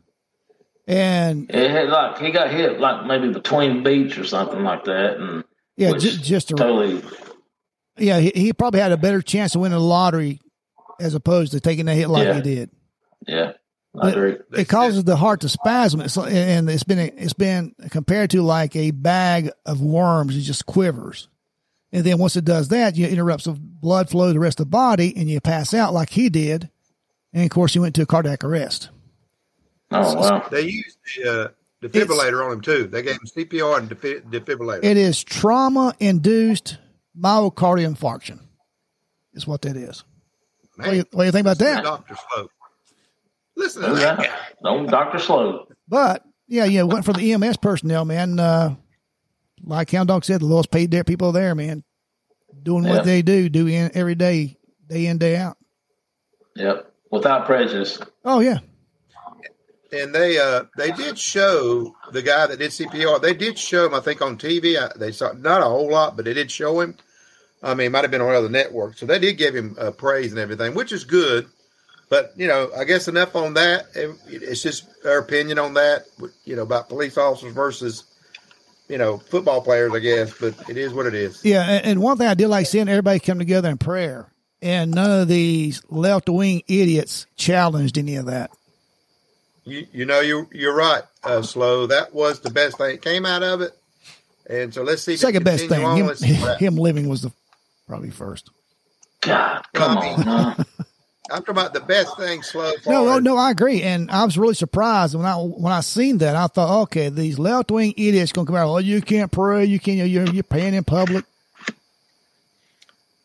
[0.86, 5.16] and It had like he got hit like maybe between beats or something like that,
[5.16, 5.42] and
[5.76, 7.02] yeah, just, just to, totally
[7.96, 10.40] yeah, he, he probably had a better chance of winning the lottery
[11.00, 12.34] as opposed to taking a hit like Yeah.
[12.34, 12.70] he did.
[13.26, 13.52] yeah.
[14.00, 18.30] I But- It causes the heart to spasm, it's, and it's been it's been compared
[18.30, 20.36] to like a bag of worms.
[20.36, 21.28] It just quivers,
[21.92, 24.66] and then once it does that, you interrupts the blood flow to the rest of
[24.66, 26.70] the body, and you pass out like he did.
[27.32, 28.90] And of course, he went to a cardiac arrest.
[29.90, 30.48] Oh wow.
[30.50, 31.48] They used the uh,
[31.88, 32.86] defibrillator on him too.
[32.88, 34.82] They gave him CPR and defi- defibrillator.
[34.84, 36.78] It is trauma induced
[37.16, 38.40] myocardial infarction.
[39.34, 40.02] Is what that is.
[40.76, 41.84] What do, you, what do you think about that?
[41.84, 42.48] Doctor Slow.
[43.56, 44.26] Listen to Oh, that yeah.
[44.26, 44.36] guy.
[44.62, 45.66] Don't Doctor Slow.
[45.88, 48.38] But yeah, yeah, went for the EMS personnel, man.
[48.40, 48.74] Uh,
[49.62, 51.84] like Hound Dog said, the lowest paid there people there, man,
[52.62, 52.96] doing Yeah.
[52.96, 54.56] what they do, do in every day,
[54.88, 55.56] day in day out.
[56.56, 56.92] Yep.
[57.10, 57.98] Without prejudice.
[58.24, 58.58] Oh yeah,
[59.92, 63.20] And they uh they did show the guy that did CPR.
[63.22, 64.76] They did show him, I think, on TV.
[64.76, 66.96] I, they saw not a whole lot, but they did show him.
[67.62, 69.90] I mean, it might have been on other networks, so they did give him uh,
[69.92, 71.46] praise and everything, which is good.
[72.08, 73.86] But you know, I guess enough on that.
[74.28, 76.04] It's just our opinion on that.
[76.44, 78.04] You know, about police officers versus
[78.88, 80.32] you know football players, I guess.
[80.38, 81.44] But it is what it is.
[81.44, 81.62] yeah.
[81.68, 84.26] And, and one thing I did like seeing everybody come together in prayer,
[84.62, 88.50] and none of these left wing idiots challenged any of that.
[89.64, 91.86] You you know you you're right, uh, slow.
[91.86, 93.72] That was the best thing that came out of it.
[94.46, 95.16] And so let's see.
[95.16, 95.96] Second best thing, on.
[95.96, 97.32] him, Let's see what him living was the
[97.88, 98.50] probably first.
[99.22, 100.64] God, come Well, I on, huh?
[101.30, 102.70] I'm talking about the best thing, slow.
[102.70, 105.72] No, far no, as- no, I agree, and I was really surprised when I when
[105.72, 106.36] I seen that.
[106.36, 108.68] I thought, okay, these left wing idiots gonna come out.
[108.68, 109.64] Oh, you can't pray.
[109.64, 110.08] You can't.
[110.08, 111.24] You're you're praying in public.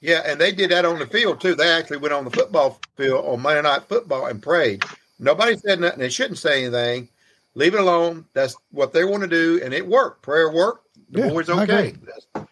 [0.01, 1.55] Yeah, and they did that on the field too.
[1.55, 4.83] They actually went on the football field on Monday Night Football and prayed.
[5.19, 5.99] Nobody said nothing.
[5.99, 7.09] They shouldn't say anything.
[7.55, 8.23] Leave it alone.
[8.33, 10.21] That's what they want to do, and it worked.
[10.21, 10.87] Prayer worked.
[11.09, 11.87] The Yeah, boys I okay.
[11.89, 12.45] agree.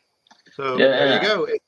[0.58, 0.88] So Yeah.
[0.88, 1.44] there you go.
[1.46, 1.62] It-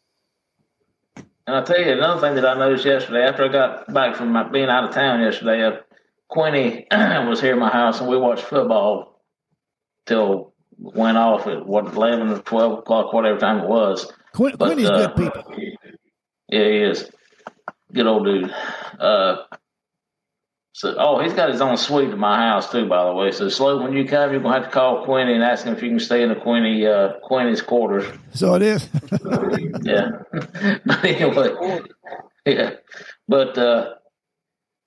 [1.49, 4.33] And I'll tell you another thing that I noticed yesterday after I got back from
[4.33, 5.63] my, being out of town yesterday.
[5.63, 5.77] Uh,
[6.27, 9.19] Quinny was here at my house and we watched football
[10.05, 14.13] till went off at what eleven or twelve o'clock, whatever time it was.
[14.37, 15.55] But, Quinny's uh, good people.
[16.49, 17.09] Yeah, he is.
[17.93, 18.53] Good old dude.
[18.99, 19.37] Uh,
[20.73, 23.31] so, oh, he's got his own suite at my house too, by the way.
[23.31, 25.81] So, slow when you come, you're gonna have to call Quinny and ask him if
[25.81, 28.05] you can stay in the Quinny uh, Quinny's quarters.
[28.33, 28.87] So it is.
[29.81, 30.09] Yeah.
[30.85, 31.81] but anyway,
[32.45, 32.71] yeah.
[33.27, 33.93] But uh,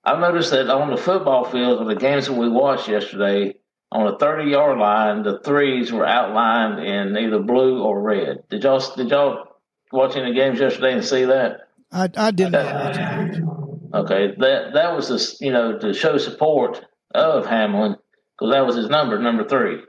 [0.03, 3.55] I've noticed that on the football field of the games that we watched yesterday,
[3.91, 8.43] on the thirty yard line, the threes were outlined in either blue or red.
[8.49, 9.47] Did y'all did y'all
[9.91, 11.67] watch any games yesterday and see that?
[11.91, 13.49] I I didn't.
[13.93, 17.95] Okay, that that was this, you know, to show support of Hamlin
[18.37, 19.81] because that was his number, number three,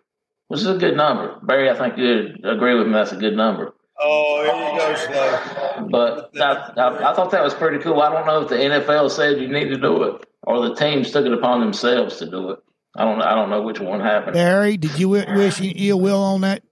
[0.49, 1.39] which is a good number.
[1.43, 2.93] Barry, I think you'd agree with me.
[2.93, 3.75] That's a good number.
[3.99, 5.89] Oh, here you go, slow.
[5.91, 8.01] But I, I, I thought that was pretty cool.
[8.03, 11.11] I don't know if the NFL said you need to do it or the teams
[11.11, 12.59] took it upon themselves to do it.
[12.97, 13.21] I don't.
[13.23, 14.35] I don't know which one happened.
[14.35, 16.63] Barry, did you wi- wish ill will on that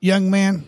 [0.00, 0.64] young man?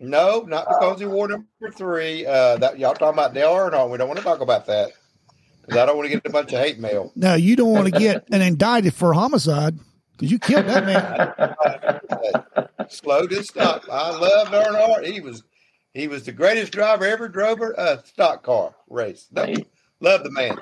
[0.00, 2.24] No, not because he wore number three.
[2.24, 3.90] Uh, that y'all talking about Dale Earnhardt.
[3.90, 4.90] We don't want to talk about that
[5.62, 7.12] because I don't want to get a bunch of hate mail.
[7.16, 9.76] No, you don't want to get an indicted for homicide
[10.12, 12.68] because you killed that man.
[12.88, 13.82] Slow to stop.
[13.90, 15.06] I loved Earnhardt.
[15.12, 15.42] He was
[15.94, 19.26] he was the greatest driver ever drove a stock car race.
[19.32, 19.52] No,
[20.00, 20.58] love the man.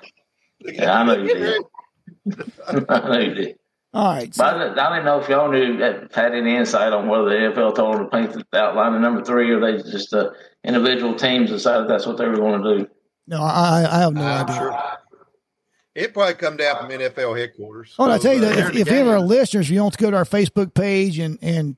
[0.60, 1.34] Yeah, I know you
[2.26, 2.52] did.
[2.88, 3.58] I know you did.
[3.96, 4.34] All right.
[4.36, 5.78] But I, I didn't know if y'all knew
[6.12, 9.24] had any insight on whether the NFL told them to paint the outline of number
[9.24, 10.30] three, or they just uh,
[10.64, 12.90] individual teams decided that's what they were going to do.
[13.26, 14.56] No, I, I have no I'm idea.
[14.56, 14.78] sure.
[15.94, 17.94] It probably come down from NFL headquarters.
[17.98, 19.72] Oh, and I tell you uh, that if, the if any of our listeners, if
[19.72, 21.76] you want to go to our Facebook page and and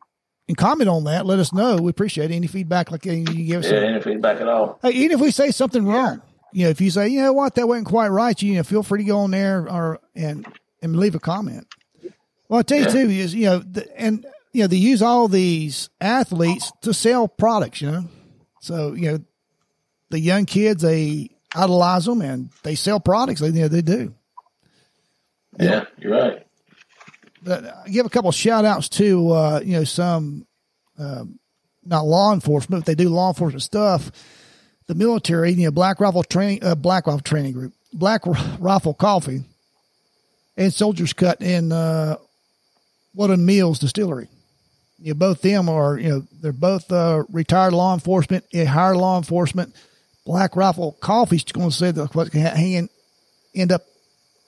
[0.48, 1.76] and comment on that, let us know.
[1.76, 3.70] We appreciate any feedback like you give us.
[3.70, 4.80] Yeah, any feedback at all.
[4.82, 6.20] Hey, even if we say something wrong,
[6.52, 8.82] you know, if you say, you know what, that wasn't quite right, you know, feel
[8.82, 10.46] free to go on there or and
[10.82, 11.68] and leave a comment.
[12.48, 12.92] Well, I tell you Yeah.
[12.92, 17.28] too is you know, the, and you know, they use all these athletes to sell
[17.28, 17.82] products.
[17.82, 18.04] You know,
[18.60, 19.18] so you know,
[20.10, 23.40] the young kids they idolize them and they sell products.
[23.40, 24.14] They you know they do.
[25.58, 26.46] Yeah, you're right.
[27.42, 30.46] But I give a couple shout outs to uh, you know some
[30.98, 31.38] um,
[31.84, 34.10] not law enforcement, but they do law enforcement stuff.
[34.86, 38.22] The military, you know, Black Rifle Training, uh, Black Rifle Training Group, Black
[38.58, 39.42] Rifle Coffee,
[40.56, 42.16] and Soldiers Cut in uh,
[43.18, 44.28] Weldon Mills Distillery.
[45.00, 48.96] You know, both them are you know they're both uh, retired law enforcement, uh, higher
[48.96, 49.74] law enforcement.
[50.24, 52.88] Black Rifle Coffee's going to say that what's going to
[53.54, 53.82] end up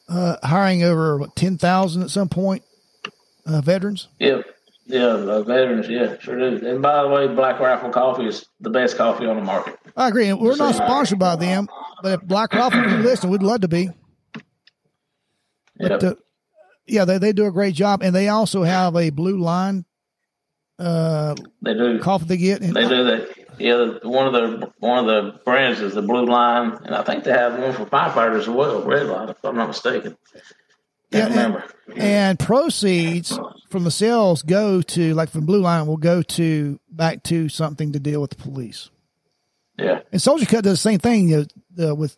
[0.09, 2.63] uh, hiring over what ten thousand at some point
[3.45, 4.07] uh, veterans.
[4.21, 4.43] Yeah,
[4.87, 5.89] yeah, uh, veterans.
[5.89, 6.65] Yeah, sure do.
[6.67, 9.79] And by the way, Black Rifle Coffee is the best coffee on the market.
[9.97, 10.29] I agree.
[10.29, 11.69] And we're not sponsored by them,
[12.03, 13.91] but if Black Rifle can listen, we'd love to be.
[15.77, 16.03] But Yep.
[16.03, 16.15] uh,
[16.91, 19.85] yeah, they, they do a great job, and they also have a blue line
[20.79, 21.99] uh, they do.
[22.01, 22.63] coffee they get.
[22.63, 23.29] And They do that.
[23.59, 27.25] Yeah, one of the one of the brands is the Blue Line, and I think
[27.25, 30.17] they have one for firefighters as well, Red Line, if I'm not mistaken.
[31.13, 31.65] Yeah, Can't and- remember.
[31.97, 37.23] and proceeds from the sales go to like from Blue Line will go to back
[37.25, 38.89] to something to deal with the police.
[39.79, 42.17] Yeah, And Soldier Cut does the same thing you know, uh, with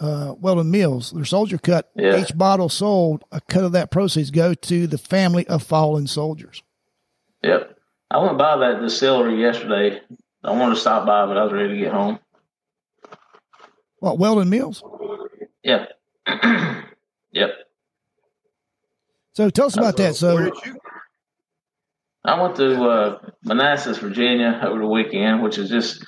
[0.00, 1.12] uh, Weldon Mills.
[1.12, 2.20] Their Soldier Cut, Yeah.
[2.20, 6.62] each bottle sold, a cut of that proceeds go to the family of fallen soldiers.
[7.42, 7.76] yep.
[8.10, 10.00] I went by that distillery yesterday.
[10.42, 12.18] I wanted to stop by, but I was ready to get home.
[14.00, 14.82] What Weldon Mills?
[15.62, 15.84] Yeah.
[17.32, 17.50] yep.
[19.32, 20.04] So tell us about that.
[20.06, 20.76] Where So did you?
[22.24, 26.04] I went to uh, Manassas, Virginia over the weekend, which is just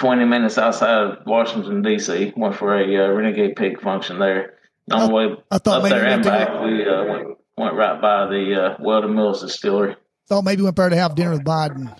[0.00, 2.32] 20 minutes outside of Washington, D.C.
[2.34, 4.54] Went for a uh, Renegade Pig function there.
[4.90, 7.74] On the way I thought up maybe there and went back, we uh, went, went
[7.74, 9.94] right by the uh, Weldon Mills Distillery.
[10.26, 11.94] thought maybe you went there to have dinner with Biden.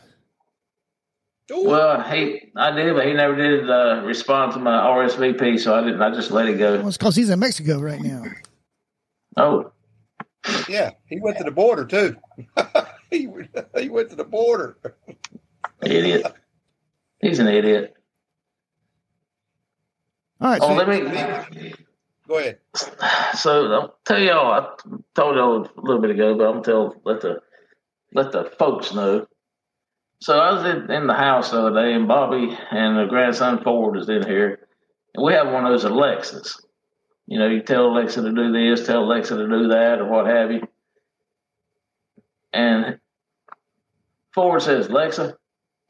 [1.52, 5.74] Ooh, Well, he, I did, but he never did uh, respond to my RSVP, so
[5.74, 6.00] I didn't.
[6.00, 6.88] I just let it Well, go.
[6.88, 8.24] it's because he's in Mexico right now.
[9.36, 9.72] Oh,
[10.68, 12.16] yeah, he went to the border too.
[13.10, 14.78] he went- he went to the border.
[15.84, 16.26] idiot!
[17.20, 17.94] He's an idiot.
[20.40, 20.60] All right.
[20.62, 21.74] Oh, So, let me.
[22.26, 22.58] Go ahead.
[23.34, 24.68] So I'll tell y'all, I
[25.14, 27.40] told y'all a little bit ago, but I'm gonna tell let the
[28.14, 29.26] let the folks know.
[30.22, 33.62] So I was in, in the house the other day, and Bobby and the grandson
[33.62, 34.68] Ford is in here,
[35.14, 36.60] and we have one of those Alexas.
[37.26, 40.26] You know, you tell Alexa to do this, tell Alexa to do that, or what
[40.26, 40.62] have you.
[42.52, 42.98] And
[44.34, 45.36] Ford says, Alexa,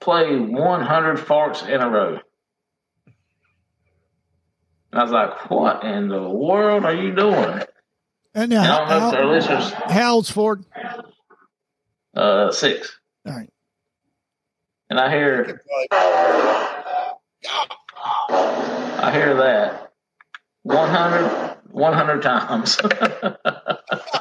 [0.01, 2.19] play 100 farts in a row.
[4.93, 7.61] And I was like, what in the world are you doing?
[8.35, 10.65] and And now, don't know if our how, listeners, how old's Ford?
[12.17, 12.99] uh, six.
[13.27, 13.51] All right.
[14.89, 15.63] And I hear,
[19.03, 19.93] I hear that
[20.63, 22.79] 100, 100 times.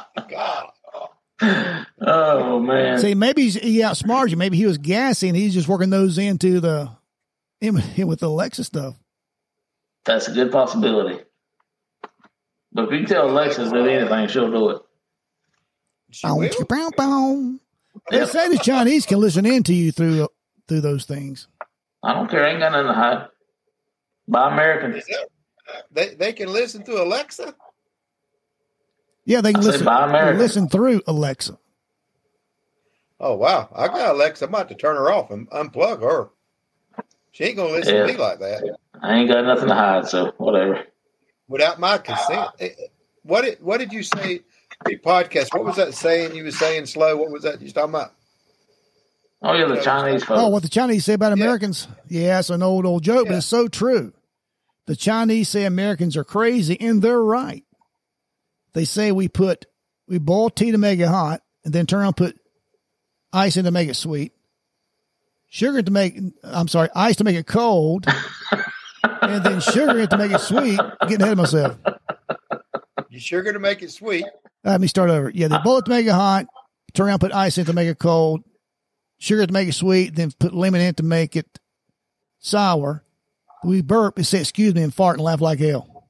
[1.40, 1.86] God.
[2.00, 2.98] oh, man.
[2.98, 4.36] See, maybe he's, he outsmarted you.
[4.36, 5.34] Maybe he was gassing.
[5.34, 6.90] He's just working those into the
[7.60, 8.94] in, in with the Alexa stuff.
[10.04, 11.22] That's a good possibility.
[12.72, 14.82] But if you tell Alexa to do anything, she'll do it.
[16.10, 16.48] She Bow, will?
[16.48, 17.54] chicka, bow, bow.
[18.10, 18.24] They Yeah.
[18.26, 20.28] say the Chinese can listen in to you through
[20.68, 21.48] through those things.
[22.02, 22.46] I don't care.
[22.46, 23.26] I ain't got nothing to hide.
[24.28, 25.02] Buy American.
[25.92, 27.54] They they can listen to Alexa.
[29.24, 30.38] Yeah, they can I listen buy American.
[30.38, 31.58] listen through Alexa.
[33.18, 34.46] Oh wow, I got Alexa.
[34.46, 36.30] I'm about to turn her off and unplug her.
[37.32, 38.06] She ain't gonna listen Yeah.
[38.06, 40.84] to me like that I ain't got nothing to hide, so whatever.
[41.48, 42.48] without my consent.
[42.58, 42.70] Eh,
[43.22, 44.40] What did what did you say?
[44.86, 45.52] The podcast.
[45.52, 47.16] What was that saying you were saying slow?
[47.16, 48.12] What was that you was talking about?
[49.42, 50.40] Oh yeah, the Chinese folks.
[50.40, 51.44] Oh, what the Chinese say about Yeah.
[51.44, 51.86] Americans?
[52.08, 54.12] Yeah, it's an old, old joke, but it's so true.
[54.86, 57.64] The Chinese say Americans are crazy, and they're right.
[58.72, 59.66] They say we put,
[60.06, 62.38] we boil tea to make it hot, and then turn around put
[63.32, 64.32] ice in to make it sweet,
[65.48, 68.06] sugar to make, I'm sorry, ice to make it cold,
[69.22, 70.80] and then sugar in to make it sweet.
[70.80, 71.76] I'm getting ahead of myself.
[73.08, 74.24] You sugar to make it sweet.
[74.64, 75.30] Let me start over.
[75.30, 76.46] Yeah, they boil it to make it hot,
[76.94, 78.42] turn around, put ice in to make it cold,
[79.18, 81.58] sugar to make it sweet, then put lemon in to make it
[82.38, 83.04] sour.
[83.64, 86.08] We burp and say excuse me and fart and laugh like hell.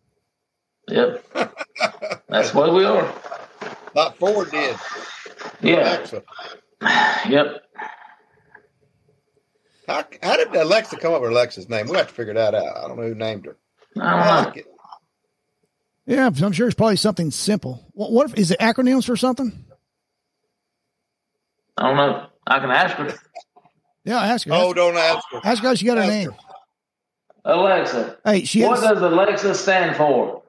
[0.88, 1.24] Yep.
[2.28, 3.12] That's what we are.
[3.94, 4.76] Not Ford did.
[5.60, 5.96] Yeah.
[5.96, 6.22] Alexa.
[7.28, 7.62] Yep.
[9.88, 11.86] How, how did Alexa come up with Alexa's name?
[11.88, 12.76] We have to figure that out.
[12.76, 13.56] I don't know who named her.
[14.00, 14.48] I I don't know.
[14.50, 14.66] like it.
[16.06, 17.86] Yeah, I'm sure it's probably something simple.
[17.92, 19.64] What, what if, is it acronyms for something?
[21.76, 22.26] I don't know.
[22.46, 23.14] I can ask her.
[24.04, 24.52] Yeah, ask her.
[24.54, 25.40] Oh, Ask, don't ask her.
[25.44, 26.30] ask her how she got her ask name.
[26.30, 26.36] her.
[27.44, 30.39] Alexa, Hey, she what has, does Alexa stand for?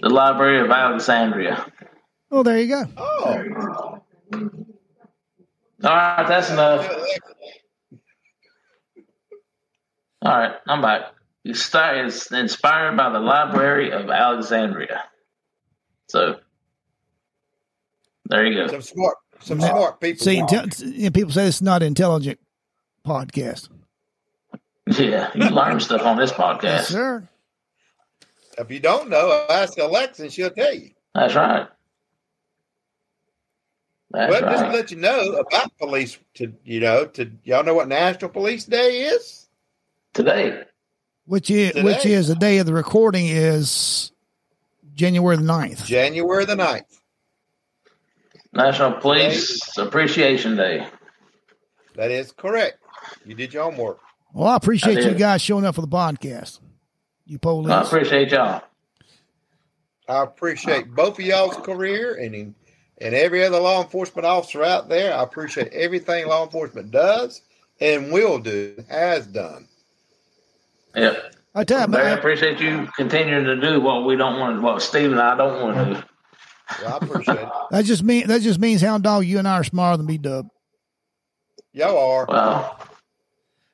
[0.00, 1.66] The Library of Alexandria.
[2.30, 2.84] oh, there you go.
[2.96, 3.98] Oh,
[5.84, 6.88] All right, that's enough.
[10.22, 11.12] All right, I'm back.
[11.44, 15.04] You start is inspired by the Library of Alexandria.
[16.08, 16.36] So
[18.26, 18.66] there you go.
[18.68, 20.24] some smart, some smart people.
[20.24, 22.40] See, intel- and people say it's not intelligent
[23.06, 23.68] podcast.
[24.98, 26.82] Yeah, you learn stuff on this Yes, podcast.
[26.84, 27.28] sir.
[28.58, 30.90] if you don't know, ask Alexa and she'll tell you.
[31.14, 31.66] That's right.
[34.12, 36.18] That's well, just to let you know about police.
[36.34, 39.46] To you know, to y'all know what National Police Day is?
[40.14, 40.62] Today,
[41.26, 41.82] Which is Today.
[41.82, 44.12] which is the day of the recording is
[44.94, 45.84] January the 9th.
[45.84, 47.00] January the 9th.
[48.52, 50.86] National Police Appreciation Day.
[51.96, 52.78] That is correct.
[53.26, 53.98] You did your homework.
[54.36, 56.60] Well, I appreciate I you guys showing up for the podcast.
[57.24, 57.72] You police.
[57.72, 58.60] I appreciate y'all.
[60.06, 62.54] I appreciate both of y'all's career and
[63.00, 65.14] and every other law enforcement officer out there.
[65.14, 67.40] I appreciate everything law enforcement does
[67.80, 69.68] and will do, has done.
[70.94, 71.34] Yep.
[71.54, 74.82] I tell you, Barry, I appreciate you continuing to do what we don't want, what
[74.82, 76.06] Steve and I don't want to do.
[76.82, 77.48] Well, I appreciate it.
[77.70, 79.24] that just mean that just means hound dog.
[79.24, 80.46] You and I are smarter than B Dub.
[81.72, 82.26] Y'all are.
[82.28, 82.86] Well,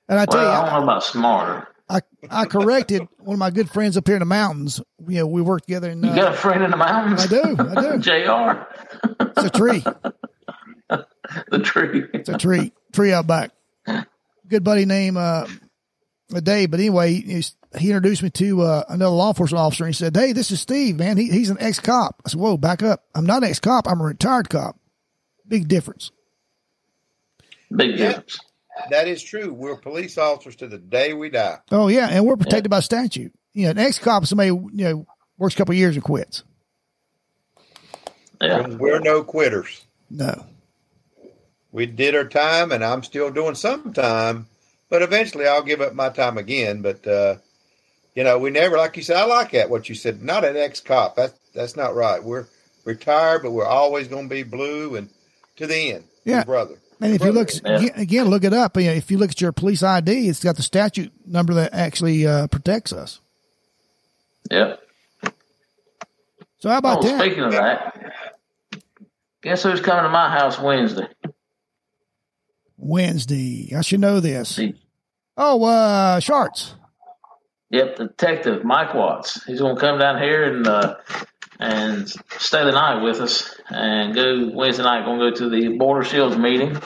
[0.08, 1.68] And I tell well, I you, don't know about smarter.
[1.88, 2.00] I,
[2.30, 4.80] I corrected one of my good friends up here in the mountains.
[5.06, 6.02] You know, we work together in.
[6.02, 7.24] You Uh, got a friend in the mountains?
[7.24, 7.98] I do, I do.
[9.18, 9.20] Jr.
[9.20, 9.84] It's a tree.
[11.50, 12.04] the tree.
[12.14, 12.72] It's a tree.
[12.92, 13.50] Tree out back.
[14.48, 15.46] Good buddy named uh,
[16.42, 16.70] Dave.
[16.70, 17.42] But anyway, he,
[17.78, 19.84] he introduced me to uh, another law enforcement officer.
[19.84, 21.16] And he said, "Hey, this is Steve, man.
[21.16, 23.04] He, he's an ex cop." I said, "Whoa, back up.
[23.14, 23.86] I'm not an ex cop.
[23.88, 24.78] I'm a retired cop.
[25.46, 26.10] Big difference."
[27.74, 28.38] Big difference.
[28.90, 29.52] That is true.
[29.52, 31.58] We're police officers to the day we die.
[31.70, 33.32] Oh yeah, and we're protected by statute.
[33.52, 35.06] You know, an ex cop somebody you know
[35.38, 36.42] works a couple of years and quits.
[38.40, 38.60] Yeah.
[38.60, 39.84] And we're no quitters.
[40.10, 40.44] No,
[41.70, 44.46] We did our time, and I'm still doing some time,
[44.90, 46.82] but eventually I'll give up my time again.
[46.82, 47.36] But uh,
[48.14, 50.22] you know, we never, like you said, I like that what you said.
[50.22, 51.16] Not an ex cop.
[51.16, 52.22] That's that's not right.
[52.22, 52.46] We're
[52.84, 55.08] retired, but we're always going to be blue and
[55.56, 56.04] to the end.
[56.24, 56.44] Yeah.
[56.44, 56.76] Brother.
[57.02, 57.88] And if you look Yeah.
[57.96, 58.76] again, look it up.
[58.76, 61.72] You know, if you look at your police ID, it's got the statute number that
[61.74, 63.20] actually uh, protects us.
[64.50, 64.80] Yep.
[66.58, 67.20] So how about Oh, that?
[67.20, 68.12] speaking of that,
[69.42, 71.08] guess who's coming to my house Wednesday?
[72.76, 73.72] Wednesday.
[73.76, 74.58] I should know this.
[75.36, 76.74] Oh, uh, Sharts.
[77.70, 79.42] Yep, Detective Mike Watts.
[79.44, 80.96] He's going to come down here and uh,
[81.58, 85.04] and stay the night with us, and go Wednesday night.
[85.04, 86.76] Going to go to the Border Shields meeting.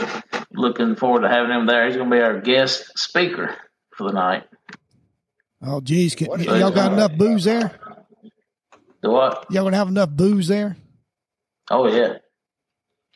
[0.52, 1.86] Looking forward to having him there.
[1.86, 3.56] He's going to be our guest speaker
[3.96, 4.44] for the night.
[5.62, 6.14] Oh, geez.
[6.14, 7.72] Can, What is y'all got enough booze there?
[9.02, 9.46] Do what?
[9.50, 10.76] Y'all gonna have enough booze there?
[11.70, 12.14] Oh yeah,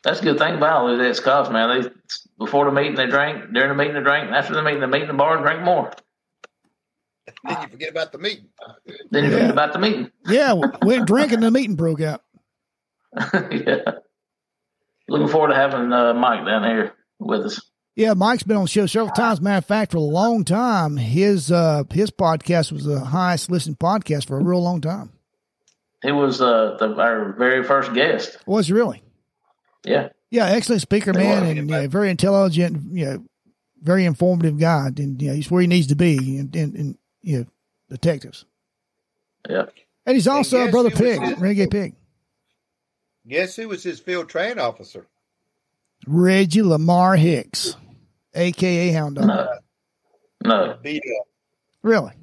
[0.03, 1.81] that's a good thing about all these ex cops, man.
[1.81, 1.89] They
[2.37, 5.03] before the meeting they drank, during the meeting they drank, after the meeting they meet
[5.03, 5.91] in the bar and drink more.
[7.47, 8.47] Then you forget about the meeting.
[9.11, 9.35] Then you Yeah.
[9.35, 10.11] forget about the meeting.
[10.27, 11.39] Yeah, we went drinking.
[11.41, 12.21] The meeting broke out.
[13.33, 13.91] yeah.
[15.07, 17.61] Looking forward to having uh, Mike down here with us.
[17.95, 19.41] Yeah, Mike's been on the show several times.
[19.41, 23.79] Matter of fact, for a long time, his uh, his podcast was the highest listened
[23.79, 25.11] podcast for a real long time.
[26.01, 28.37] He was uh, the, our very first guest.
[28.47, 29.03] Was really?
[29.83, 30.09] Yeah.
[30.29, 32.93] Yeah, excellent speaker, man, and yeah, very intelligent.
[32.97, 33.25] You know,
[33.81, 36.97] very informative guy, and you know, he's where he needs to be, and and, and
[37.21, 37.45] you know,
[37.89, 38.45] detectives.
[39.49, 39.65] Yeah.
[40.05, 41.95] And he's also a brother pig, his- renegade pig,
[43.27, 45.05] Guess who was his field train officer?
[46.07, 47.75] Reggie Lamar Hicks,
[48.33, 49.27] aka Hound Dog.
[49.27, 49.47] No.
[50.43, 50.77] No.
[50.81, 51.27] Beat up.
[51.83, 52.13] Really?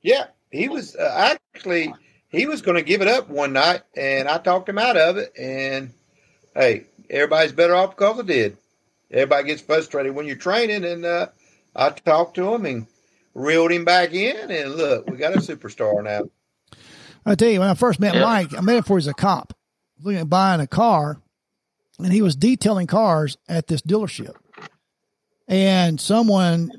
[0.00, 1.92] Yeah, he was uh, actually
[2.30, 5.18] he was going to give it up one night, and I talked him out of
[5.18, 5.32] it.
[5.38, 5.92] And
[6.54, 8.56] hey, everybody's better off because I did.
[9.10, 11.26] Everybody gets frustrated when you're training, and uh,
[11.74, 12.86] I talked to him and
[13.36, 14.50] reeled him back in.
[14.50, 16.22] And look, we got a superstar now.
[17.24, 18.22] I tell you, when I first met Yeah.
[18.22, 19.52] Mike, I met him before he was a cop,
[20.02, 21.20] looking at buying a car,
[21.98, 24.34] and he was detailing cars at this dealership.
[25.48, 26.70] And someone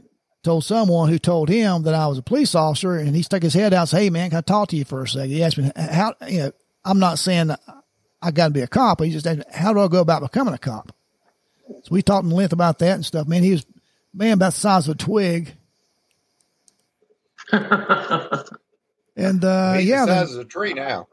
[0.44, 3.54] told someone who told him that I was a police officer, and he stuck his
[3.54, 5.30] head out and said, Hey, man, can I talk to you for a second?
[5.30, 6.52] He asked me, How, you know,
[6.86, 7.52] I'm not saying
[8.22, 10.00] I got to be a cop, but he just asked me, How do I go
[10.00, 10.94] about becoming a cop?
[11.68, 13.28] So we talked in length about that and stuff.
[13.28, 13.66] Man, he was,
[14.14, 15.54] man, about the size of a twig.
[19.20, 21.08] And, uh, He's yeah, the then, size of a tree now.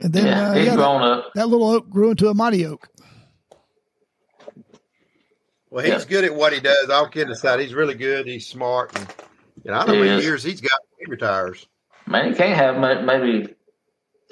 [0.00, 0.50] and then, Yeah.
[0.50, 1.30] uh, He's yeah, that- grown up.
[1.36, 2.88] that little oak grew into a mighty oak.
[5.70, 6.08] Well, he's Yeah.
[6.08, 6.88] good at what he does.
[6.90, 8.26] All kidding aside, he's really good.
[8.26, 9.06] He's smart, and
[9.64, 10.80] you know, I don't know how many years he's got.
[10.98, 11.66] He retires.
[12.06, 13.54] Man, he can't have maybe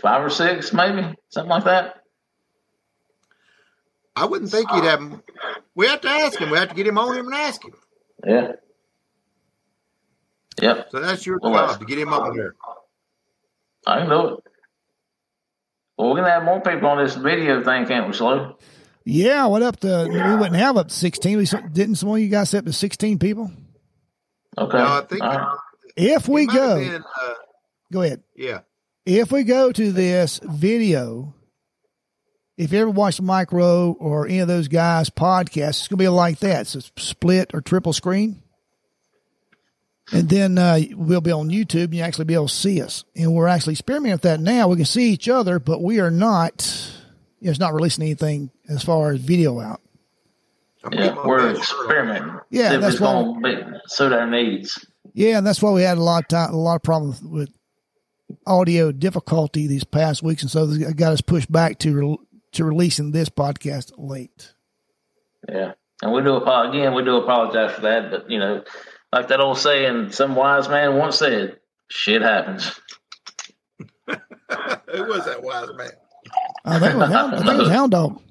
[0.01, 2.03] five or six, maybe something like that.
[4.17, 5.01] I wouldn't think he'd have.
[5.01, 5.23] him.
[5.75, 6.51] We have to ask him.
[6.51, 7.75] We have to get him on him and ask him.
[8.27, 8.53] Yeah.
[10.61, 10.89] Yep.
[10.91, 12.55] So that's your Well, job to get him on there.
[13.87, 14.45] I can do it.
[15.99, 18.57] Well, we're gonna have more people on this video thing, can't we, Slow?
[19.05, 21.39] Yeah, what up to we wouldn't have up to sixteen.
[21.39, 23.51] We didn't some of you guys set up to sixteen people.
[24.59, 24.79] Okay.
[24.79, 25.59] No, I think All right.
[25.97, 27.35] If we He might have go, been, uh,
[27.93, 28.23] go ahead.
[28.35, 28.61] yeah.
[29.07, 31.35] If we go to this video,
[32.59, 36.09] if you ever watch the Micro or any of those guys' podcasts, it's gonna be
[36.09, 36.63] like that.
[36.63, 38.43] It's a split or triple screen.
[40.13, 43.05] And then uh, we'll be on YouTube and you actually be able to see us.
[43.17, 44.69] And we're actually experimenting with that now.
[44.69, 46.65] We can see each other, but we are not,
[47.41, 49.81] you know, it's not releasing anything as far as video out.
[50.85, 52.41] I'm gonna get Yeah, we're best shirt experimenting.
[52.51, 54.87] Yeah, that's why- gonna be, suit our needs.
[55.15, 57.49] Yeah, and that's why we had a lot of time, a lot of problems with
[58.47, 62.19] audio difficulty these past weeks, and so it got us pushed back to re-
[62.53, 64.53] to releasing this podcast late.
[65.49, 66.95] Yeah, and we do apo- again.
[66.95, 68.63] We do apologize for that, but you know,
[69.13, 72.81] like that old saying, some wise man once said, "Shit happens."
[74.09, 75.91] Who was that wise man?
[76.65, 78.23] I think it was Hound, I think it was Hound Dog.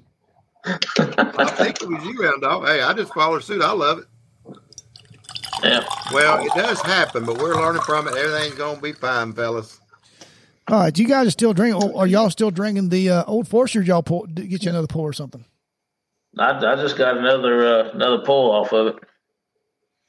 [0.64, 2.66] I think it was you, Round Dog.
[2.66, 3.62] Hey, I just followed suit.
[3.62, 4.04] I love it.
[5.62, 8.14] Yeah, Well, it does happen, but we're learning from it.
[8.14, 9.80] Everything's gonna be fine, fellas.
[10.68, 11.94] All right, you guys are still drinking.
[11.94, 13.80] Are y'all still drinking the uh, Old Forester?
[13.80, 15.44] Y'all pull, get you another pull or something
[16.38, 18.96] I, I just got another uh, another pull off of it.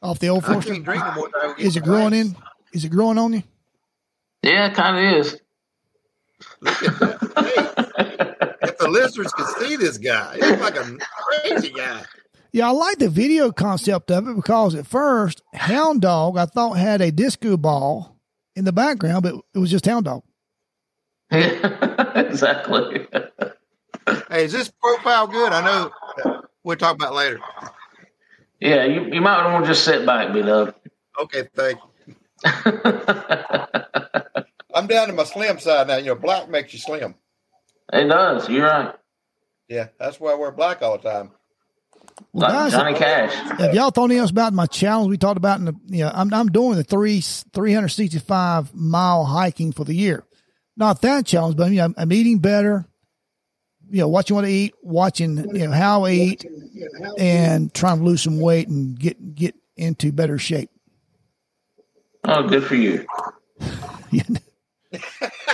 [0.01, 0.73] Off the Old I Forester?
[0.73, 1.29] can't drink no more.
[1.29, 2.35] till I get Is it my growing in?
[2.73, 3.43] Is it growing on you?
[4.43, 5.39] Yeah, it kind of is.
[6.61, 7.17] Look at that.
[8.59, 10.97] Hey, if the listeners could see this guy, he's like a
[11.41, 12.03] crazy guy.
[12.51, 16.73] Yeah, I like the video concept of it because at first, Hound Dog I thought
[16.73, 18.17] had a disco ball
[18.55, 20.23] in the background, but it was just Hound Dog.
[21.31, 23.07] exactly.
[24.29, 25.51] Hey, is this profile good?
[25.51, 27.39] I know we'll talk about it later.
[28.60, 30.74] Yeah, you, you might want to just sit back, B Dub.
[31.22, 32.16] Okay, thank you.
[34.74, 35.97] I'm down to my slim side now.
[35.97, 37.16] You know, black makes you slim.
[37.93, 38.49] it does.
[38.49, 38.95] You're right.
[39.68, 41.32] Yeah, that's why I wear black all the time.
[42.34, 43.34] Well, Like guys, Johnny Cash.
[43.60, 45.74] have y'all thought anything else about my challenge we talked about in the?
[45.88, 50.24] You know, I'm I'm doing the three 365 mile hiking for the year.
[50.76, 52.86] Not that challenge, but you know, I'm, I'm eating better.
[53.89, 56.45] You know, watching what you want to eat, watching you know how I eat,
[57.17, 60.69] and trying to lose some weight and get get into better shape.
[62.23, 63.05] Oh, good for you.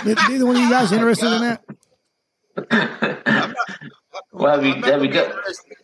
[0.04, 1.64] Neither one of you guys interested in that?
[4.32, 5.32] Well, have you, I'm not have you gonna got?
[5.34, 5.76] be interested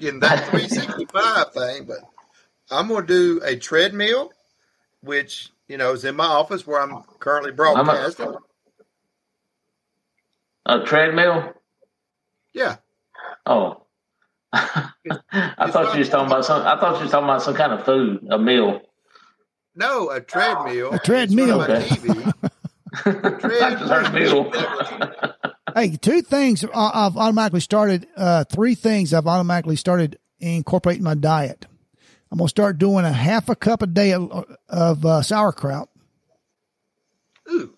[0.00, 1.98] in that 365 thing, but
[2.70, 4.30] I'm going to do a treadmill,
[5.02, 8.26] which you know is in my office where I'm currently broadcasting.
[8.28, 8.38] A
[10.84, 11.52] treadmill?
[12.54, 12.76] Yeah,
[13.46, 13.86] Oh.
[14.52, 16.62] I thought you was talking about some.
[16.62, 18.80] I thought you was talking about some kind of food, a meal.
[19.76, 20.92] no, a treadmill.
[20.92, 21.62] A treadmill.
[21.62, 22.34] It's on TV.
[23.62, 24.52] I just heard meal.
[25.72, 28.08] Hey, two things I- I've automatically started.
[28.16, 31.64] Uh, three things I've automatically started incorporating my diet.
[32.32, 35.88] I'm gonna start doing a half a cup a day of, of uh, sauerkraut.
[37.52, 37.72] Ooh.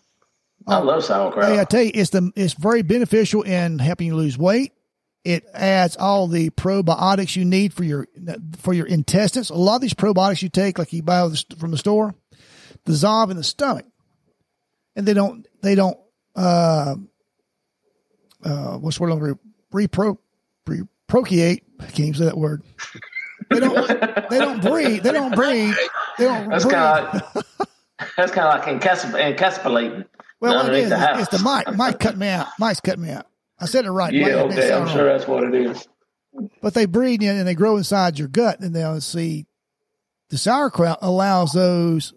[0.67, 1.47] I love sauerkraut.
[1.47, 4.73] Hey, I tell you, it's the it's very beneficial in helping you lose weight.
[5.25, 8.09] It adds all the probiotics you need for your
[8.59, 9.51] for your intestines.
[9.51, 12.15] A lot of these probiotics you take, like you buy from the store,
[12.85, 13.87] dissolve in the stomach,
[14.97, 15.97] and they don't they don't
[16.35, 16.97] uh
[18.45, 19.39] uh what's the word
[19.73, 20.19] repro
[20.67, 21.65] re, procreate.
[21.79, 22.63] I can't even say that word.
[23.51, 25.03] They don't they don't breathe.
[25.03, 25.75] They don't breathe.
[26.19, 26.51] They don't.
[26.51, 27.45] That's kind of like,
[28.17, 30.07] that's kind of like encapsulating.
[30.43, 31.77] Well, what it is, the it's the mic.
[31.77, 32.49] Mike cut me out.
[32.59, 33.27] Mike's cut me out.
[33.61, 34.13] I said it right.
[34.13, 34.73] Yeah, okay.
[34.73, 35.87] I'm sure that's what it is.
[36.61, 39.47] But they breed in and they grow inside your gut, and they'll see
[40.31, 42.13] the sauerkraut allows those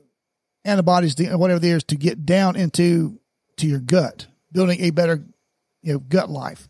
[0.64, 3.20] antibodies, to, whatever there is, to get down into
[3.58, 5.24] to your gut, building a better,
[5.84, 6.68] you know, gut life.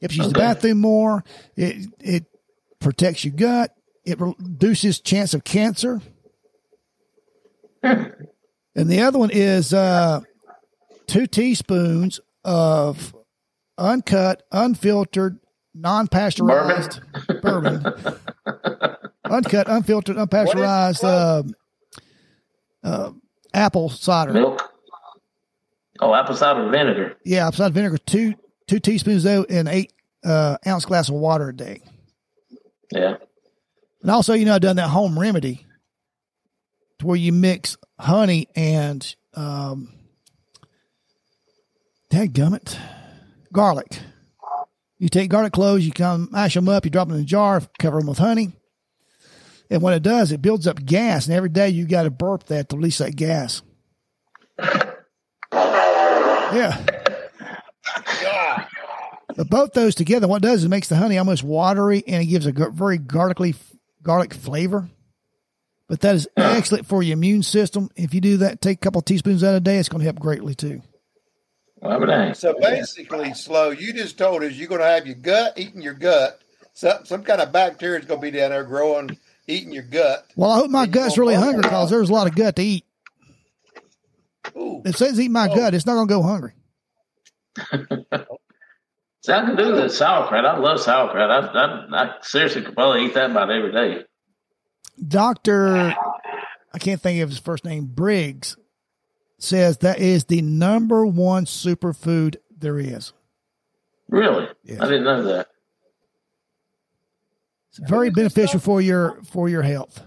[0.00, 0.32] If you use okay.
[0.32, 1.22] the bathroom more,
[1.54, 2.24] it it
[2.80, 3.72] protects your gut.
[4.04, 6.00] It reduces chance of cancer.
[7.84, 8.16] and
[8.74, 10.22] the other one is uh,
[11.06, 13.14] two teaspoons of
[13.78, 15.38] uncut, unfiltered,
[15.74, 17.00] non-pasteurized
[17.40, 18.96] bourbon, bourbon.
[19.24, 21.42] uncut, unfiltered, unpasteurized uh,
[22.84, 23.12] uh,
[23.54, 24.70] apple cider milk.
[26.00, 27.16] Oh, apple cider vinegar.
[27.24, 27.98] Yeah, apple cider vinegar.
[27.98, 28.34] Two
[28.66, 29.92] two teaspoons though in eight
[30.24, 31.80] uh, ounce glass of water a day.
[32.92, 33.16] Yeah.
[34.02, 35.64] And also, you know, I've done that home remedy
[36.98, 39.94] to where you mix honey and um,
[42.12, 42.78] gummit,
[43.52, 43.98] garlic.
[44.98, 47.60] You take garlic cloves, you come mash them up, you drop them in a jar,
[47.78, 48.52] cover them with honey.
[49.68, 52.44] And what it does, it builds up gas, and every day you got to burp
[52.44, 53.62] that to release that gas.
[55.50, 56.78] Yeah.
[59.34, 62.22] But both those together, what it does is it makes the honey almost watery, and
[62.22, 63.56] it gives a very garlicly
[64.02, 64.90] garlic flavor.
[65.88, 67.88] But that is excellent for your immune system.
[67.96, 70.20] If you do that, take a couple teaspoons out a day, it's going to help
[70.20, 70.82] greatly too.
[71.82, 73.70] So basically, slow.
[73.70, 76.40] You just told us you're going to have your gut eating your gut.
[76.74, 79.18] Some some kind of bacteria is going to be down there growing,
[79.48, 80.26] eating your gut.
[80.36, 82.84] Well, I hope my gut's really hungry because there's a lot of gut to eat.
[84.56, 84.82] Ooh.
[84.84, 85.54] If it says eat my oh.
[85.54, 86.52] gut, it's not going to go hungry.
[89.24, 90.44] See, I can do the sauerkraut.
[90.44, 91.30] I love sauerkraut.
[91.30, 94.04] I, I, I seriously could probably eat that about every day.
[95.06, 95.94] Doctor,
[96.72, 98.56] I can't think of his first name, Briggs,
[99.42, 103.12] says that is the number one superfood there is.
[104.08, 104.48] Really?
[104.64, 104.80] Yes.
[104.80, 105.48] I didn't know that.
[107.70, 110.02] It's very beneficial for your for your health.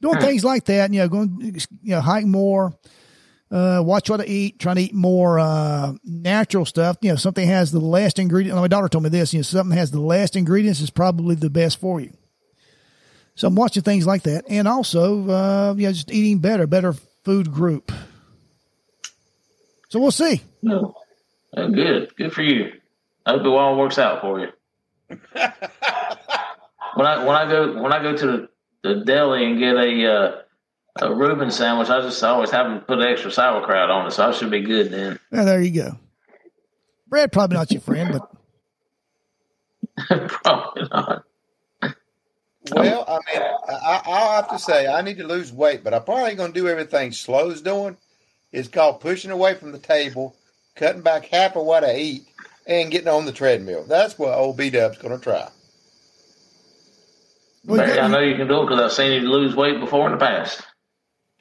[0.00, 0.24] Doing hmm.
[0.24, 2.72] things like that, you know, going you know, hike more,
[3.50, 6.96] uh, watch what I eat, trying to eat more uh, natural stuff.
[7.00, 8.58] You know, something has the last ingredient.
[8.58, 9.32] My daughter told me this.
[9.32, 12.12] You know, something has the last ingredients is probably the best for you.
[13.36, 17.52] So I'm watching things like that, and also, uh, know, just eating better, better food
[17.52, 17.92] group.
[19.88, 20.42] So we'll see.
[20.62, 20.94] No.
[21.56, 22.14] Oh, good.
[22.16, 22.72] Good for you.
[23.24, 24.48] I hope it all works out for you.
[25.08, 28.48] when I when I go when I go to the,
[28.82, 30.42] the deli and get a uh,
[31.00, 34.32] a Reuben sandwich, I just always have them put extra sauerkraut on it, so I
[34.32, 35.18] should be good then.
[35.32, 35.98] Yeah, there you go.
[37.06, 38.20] Brad probably not your friend,
[40.06, 41.24] but probably not.
[42.70, 46.00] Well, I mean, I, I'll have to say I need to lose weight, but I
[46.00, 47.96] probably ain't gonna do everything Slow's doing
[48.52, 50.34] is called pushing away from the table,
[50.74, 52.22] cutting back half of what I eat,
[52.66, 53.84] and getting on the treadmill.
[53.88, 55.48] That's what old B Dub's going to try.
[57.64, 60.12] Well, I know you can do it because I've seen you lose weight before in
[60.12, 60.62] the past.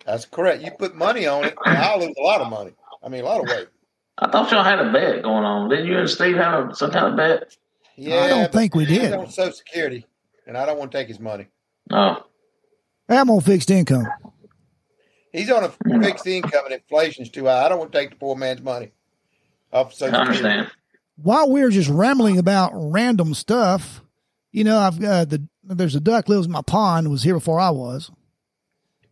[0.05, 0.61] That's correct.
[0.63, 2.71] You put money on it, and I'll lose a lot of money.
[3.03, 3.67] I mean, a lot of weight.
[4.17, 5.69] I thought y'all had a bet going on.
[5.69, 7.55] Didn't you and Steve have some kind of bet?
[7.95, 9.13] Yeah, I don't think we did.
[9.13, 10.05] on Social Security,
[10.45, 11.47] and I don't want to take his money.
[11.91, 12.23] Oh,
[13.09, 14.07] I'm on fixed income.
[15.31, 16.01] He's on a hmm.
[16.01, 17.65] fixed income and inflation's too high.
[17.65, 18.91] I don't want to take the poor man's money.
[19.71, 20.71] Off I understand.
[21.17, 24.01] While we are just rambling about random stuff,
[24.51, 27.59] you know, I've got the there's a duck lives in my pond was here before
[27.59, 28.09] I was,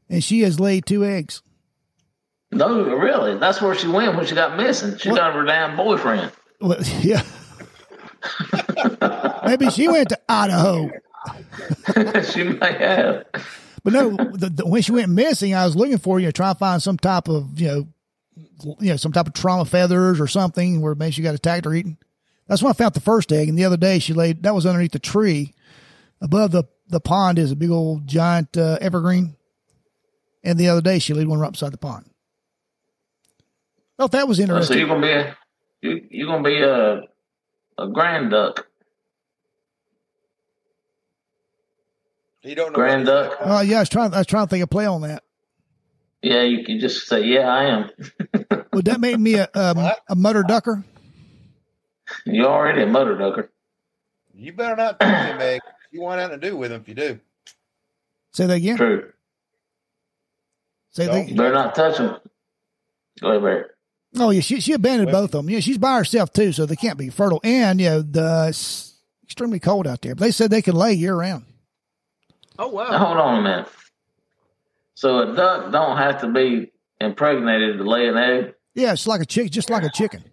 [0.09, 1.41] and she has laid two eggs.
[2.51, 4.97] No, really, that's where she went when she got missing.
[4.97, 5.17] She what?
[5.17, 6.31] got her damn boyfriend.
[6.61, 7.23] Well, yeah.
[9.45, 10.89] Maybe she went to Idaho.
[12.31, 13.25] she may have.
[13.85, 16.55] But no, the, the, when she went missing, I was looking for you know trying
[16.55, 17.87] to find some type of you know
[18.79, 21.73] you know some type of trauma feathers or something where maybe she got attacked or
[21.75, 21.99] eaten.
[22.47, 24.65] That's when I found the first egg, and the other day she laid that was
[24.65, 25.53] underneath the tree.
[26.19, 29.35] Above the the pond is a big old giant uh, evergreen,
[30.43, 32.09] and the other day she laid one right beside the pond.
[33.99, 34.73] Well, that was interesting.
[34.73, 35.37] So you're gonna be a
[35.83, 37.03] you, you're gonna be a
[37.77, 38.65] a grand duck.
[42.45, 42.75] You don't know.
[42.77, 43.37] Grand what duck.
[43.41, 44.13] Oh yeah, I was trying.
[44.13, 45.23] I was trying to think of play on that.
[46.21, 47.89] Yeah, you can just say, "Yeah, I am."
[48.73, 50.83] Would that make me a a, a mutter ducker?
[52.25, 53.51] You're already a motor ducker.
[54.33, 55.61] You better not touch him, Meg.
[55.91, 57.19] You want nothing to do with him if you do.
[58.33, 58.77] Say that again.
[58.77, 59.11] True.
[60.91, 61.35] Say that.
[61.35, 62.17] Better not touch them.
[63.21, 63.63] Go ahead, Barry.
[64.17, 65.49] Oh yeah, she she abandoned Well- both of them.
[65.49, 67.41] Yeah, she's by herself too, so they can't be fertile.
[67.43, 68.93] And you know, the it's
[69.23, 70.13] extremely cold out there.
[70.15, 71.45] But they said they can lay year round.
[72.57, 72.97] Oh Now, wow.
[72.97, 73.67] hold on a minute.
[74.95, 78.53] So a duck don't have to be impregnated to lay an egg.
[78.73, 80.23] Yeah, it's like a chick, just like a chicken.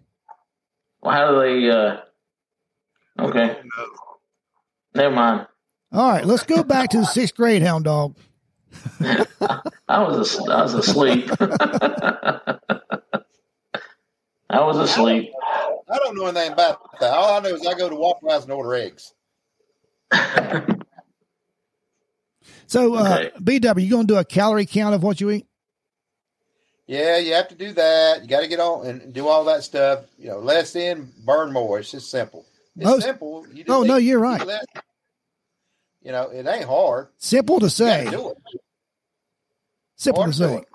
[1.01, 1.69] Well, how do they?
[1.69, 1.97] uh
[3.19, 3.57] Okay,
[4.95, 5.47] never mind.
[5.91, 8.15] All right, let's go back to the sixth grade hound dog.
[9.01, 11.29] I was as- I was asleep.
[14.49, 15.31] I was asleep.
[15.89, 17.11] I don't know anything about that.
[17.13, 19.13] All I know is I go to Waffle House and order eggs.
[22.67, 25.45] So, uh, BW, you gonna do a calorie count of what you eat?
[26.87, 28.23] Yeah, you have to do that.
[28.23, 30.01] You got to get on and do all that stuff.
[30.17, 31.79] You know, less in, burn more.
[31.79, 32.45] It's just simple.
[32.75, 33.45] It's Most- simple.
[33.53, 34.45] You Oh, no, you're right.
[34.45, 34.65] less.
[36.01, 37.07] You know, it ain't hard.
[37.17, 38.09] Simple to say.
[38.09, 38.37] do it.
[39.95, 40.55] Simple to Hard to say.
[40.57, 40.67] it.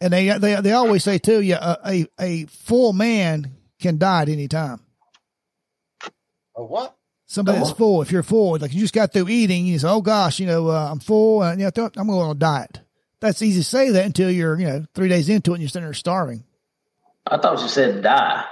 [0.00, 2.06] And they they they always say too, yeah, a, a
[2.42, 4.80] a full man can die at any time.
[6.56, 6.96] A what?
[7.32, 7.78] Somebody that's Uh-huh.
[7.78, 10.46] full, if you're full, like you just got through eating, you say, "Oh gosh, you
[10.46, 12.80] know, uh, I'm full, and you know, I'm going on a diet."
[13.20, 15.68] That's easy to say that until you're, you know, three days into it and you're
[15.70, 16.44] sitting there starving.
[17.26, 18.44] I thought you said die.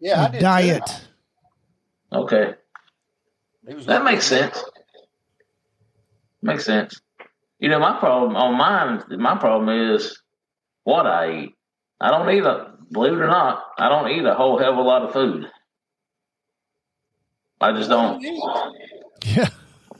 [0.00, 0.40] Yeah, I A did.
[0.40, 0.86] diet.
[0.86, 2.18] too.
[2.18, 2.54] Okay,
[3.86, 4.64] that makes sense.
[6.42, 7.00] Makes sense.
[7.60, 9.02] You know, my problem on mine.
[9.20, 10.20] My problem is
[10.82, 11.54] what I eat.
[12.00, 12.72] I don't eat a.
[12.90, 15.46] Believe it or not, I don't eat a whole hell of a lot of food.
[17.60, 18.22] I just don't.
[19.24, 19.48] Yeah.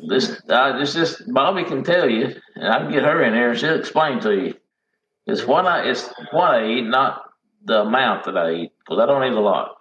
[0.09, 3.51] This, I just, just Bobby can tell you, and I can get her in there,
[3.51, 4.55] and she'll explain to you.
[5.27, 7.23] It's what I, it's what I eat, not
[7.65, 9.77] the amount that I eat, because I don't eat a lot.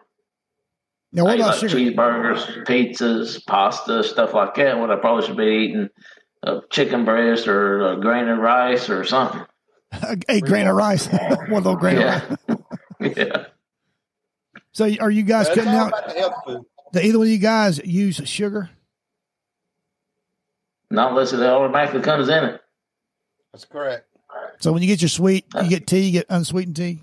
[1.11, 1.75] Now, I what eat about like sugar?
[1.75, 4.79] cheeseburgers, pizzas, pasta, stuff like that.
[4.79, 5.89] What I probably should be eating,
[6.43, 9.41] a chicken breast or a grain of rice or something.
[9.91, 11.07] A, a grain of rice,
[11.49, 12.37] one little grain of rice.
[12.99, 13.45] Yeah, yeah.
[14.71, 15.91] So, are you guys That's cutting all
[16.49, 16.65] out?
[16.93, 17.01] About the health food.
[17.01, 18.69] Do either one of you guys use sugar?
[20.89, 22.61] Not unless it automatically comes in it.
[23.51, 24.07] That's correct.
[24.59, 26.99] So, when you get your sweet, you get tea, you get unsweetened tea.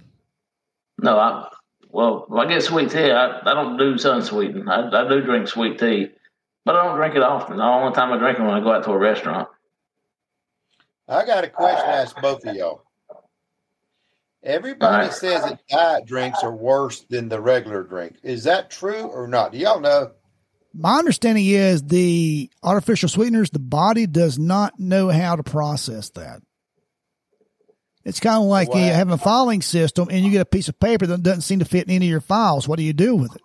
[1.03, 1.49] No, I
[1.91, 4.71] well, if I get sweet tea, I, I don't do unsweetened.
[4.71, 6.11] I, I do drink sweet tea,
[6.65, 7.57] but I don't drink it often.
[7.57, 9.49] The only time I drink it when I go out to a restaurant.
[11.09, 12.85] I got a question to ask both of y'all.
[14.43, 18.17] Everybody says that diet drinks are worse than the regular drink.
[18.23, 19.53] Is that true or not?
[19.53, 20.13] Do y'all know?
[20.73, 26.41] My understanding is the artificial sweeteners, the body does not know how to process that.
[28.05, 28.79] It's kind of like Wow.
[28.79, 31.59] you have a filing system and you get a piece of paper that doesn't seem
[31.59, 32.67] to fit in any of your files.
[32.67, 33.43] What do you do with it?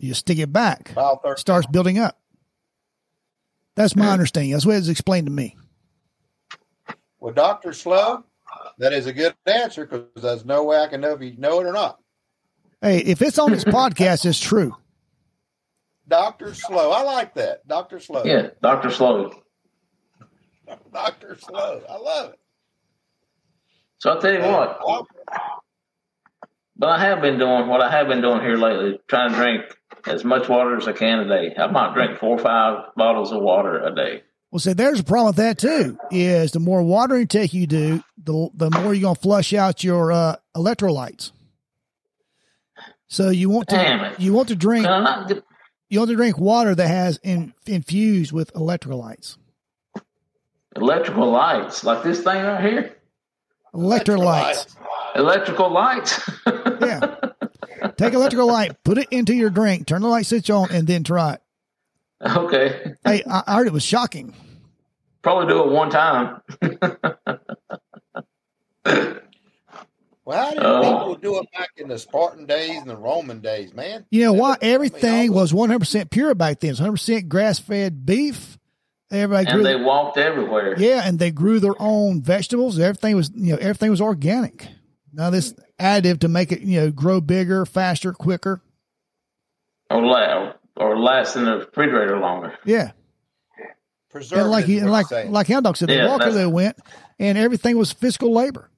[0.00, 0.92] You stick it back.
[0.96, 2.18] It starts building up.
[3.76, 4.52] That's my understanding.
[4.52, 5.56] That's what it's explained to me.
[7.20, 7.72] Well, Dr.
[7.72, 8.24] Slow,
[8.78, 11.60] that is a good answer because there's no way I can know if you know
[11.60, 11.98] it or not.
[12.80, 14.76] Hey, if it's on this podcast, it's true.
[16.08, 16.54] Dr.
[16.54, 16.90] Slow.
[16.90, 17.66] I like that.
[17.66, 18.00] Dr.
[18.00, 18.24] Slow.
[18.24, 19.32] Yeah, Doctor Slow.
[20.92, 21.36] Dr.
[21.38, 21.82] Slow.
[21.88, 22.38] I love it.
[23.98, 24.80] So I'll tell you what.
[26.76, 29.62] But I have been doing what I have been doing here lately, trying to drink
[30.06, 31.54] as much water as I can a day.
[31.56, 34.24] I might drink four or five bottles of water a day.
[34.52, 35.98] Well, see, there's a problem with that too.
[36.10, 40.12] Is the more water intake you do, the the more you're gonna flush out your
[40.12, 41.32] uh, electrolytes.
[43.08, 45.42] So you want to you want to drink Can I not get,
[45.88, 49.38] you want to drink water that has in, infused with electrolytes.
[50.76, 52.96] electrical lights like this thing right here?
[53.74, 54.76] Electrolytes.
[55.14, 56.20] Electrical lights?
[56.46, 57.16] Yeah.
[57.96, 61.04] Take electrical light, put it into your drink, turn the light switch on, and then
[61.04, 61.42] try it.
[62.36, 62.94] okay.
[63.04, 64.34] Hey, I, I heard it was shocking.
[65.22, 66.40] Probably do it one time.
[70.24, 70.82] Well, how did Oh.
[70.82, 74.06] people do it back in the Spartan days and the Roman days, man?
[74.10, 74.56] You know why?
[74.62, 76.70] Everything was 100% pure back then.
[76.70, 78.56] It 100% grass fed beef.
[79.10, 79.56] Everybody grew.
[79.56, 80.76] And they walked everywhere.
[80.78, 82.78] Yeah, and they grew their own vegetables.
[82.78, 84.68] Everything was, you know, everything was organic.
[85.12, 88.62] Now this additive to make it, you know, grow bigger, faster, quicker.
[89.90, 92.54] Oh, la- or last in the refrigerator longer.
[92.64, 92.92] Yeah,
[94.10, 96.46] Preservatives, and like he, and like like Hound Dog said, the Yeah, Walker that's- they
[96.46, 96.76] went,
[97.18, 98.70] and everything was physical labor.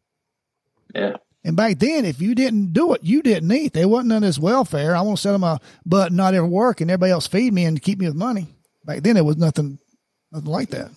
[0.94, 1.16] Yeah.
[1.46, 3.74] And back then, if you didn't do it, you didn't eat.
[3.74, 4.96] There wasn't none this welfare.
[4.96, 7.66] I want to sell them a butt not ever work, and everybody else feed me
[7.66, 8.46] and keep me with money.
[8.86, 9.78] Back then, it was nothing,
[10.32, 10.90] nothing like that.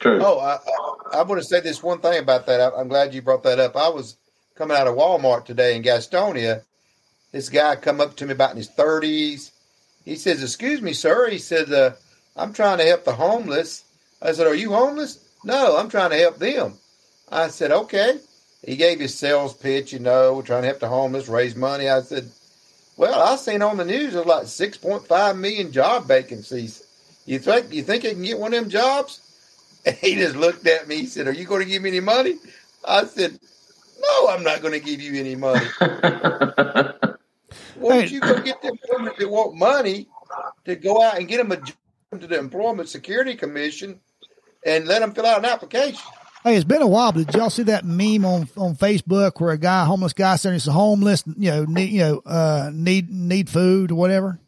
[0.00, 0.18] True.
[0.22, 0.58] Oh, I,
[1.18, 2.60] I want to say this one thing about that.
[2.60, 3.76] I, I'm glad you brought that up.
[3.76, 4.16] I was
[4.56, 6.62] coming out of Walmart today in Gastonia.
[7.30, 9.52] This guy come up to me about in his 30s.
[10.08, 11.92] He says, "Excuse me, sir." He said, uh,
[12.34, 13.84] "I'm trying to help the homeless."
[14.22, 16.78] I said, "Are you homeless?" No, I'm trying to help them.
[17.30, 18.18] I said, "Okay."
[18.64, 21.90] He gave his sales pitch, you know, we're trying to help the homeless, raise money.
[21.90, 22.30] I said,
[22.96, 26.82] "Well, I seen on the news there's like 6.5 million job vacancies.
[27.26, 29.20] You think you think you can get one of them jobs?"
[30.00, 30.96] He just looked at me.
[30.96, 32.36] He said, "Are you going to give me any money?"
[32.82, 33.38] I said,
[34.00, 35.66] "No, I'm not going to give you any money."
[37.80, 40.08] Why don't you go get them women that want money
[40.64, 41.76] to go out and get them a job
[42.20, 44.00] to the Employment Security Commission
[44.64, 46.00] and let them fill out an application?
[46.44, 49.50] Hey, it's been a while, but did y'all see that meme on, on Facebook where
[49.50, 53.10] a guy, homeless guy, said he's a homeless, you know, need you know, uh, need
[53.10, 54.38] need food or whatever,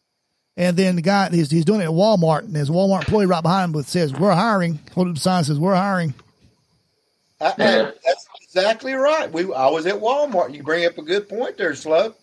[0.56, 3.26] and then the guy he's, he's doing it at Walmart, and there's a Walmart employee
[3.26, 6.14] right behind him that says, "We're hiring." Hold up the sign says, "We're hiring."
[7.40, 9.30] I, I- that's exactly right.
[9.30, 10.54] We I was at Walmart.
[10.54, 12.14] You bring up a good point there, Slow.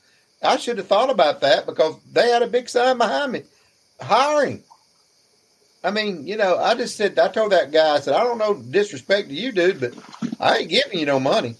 [0.41, 3.43] I should have thought about that because they had a big sign behind me,
[3.99, 4.63] hiring.
[5.83, 8.38] I mean, you know, I just said I told that guy I said I don't
[8.38, 9.93] know disrespect to you, dude, but
[10.39, 11.55] I ain't giving you no money.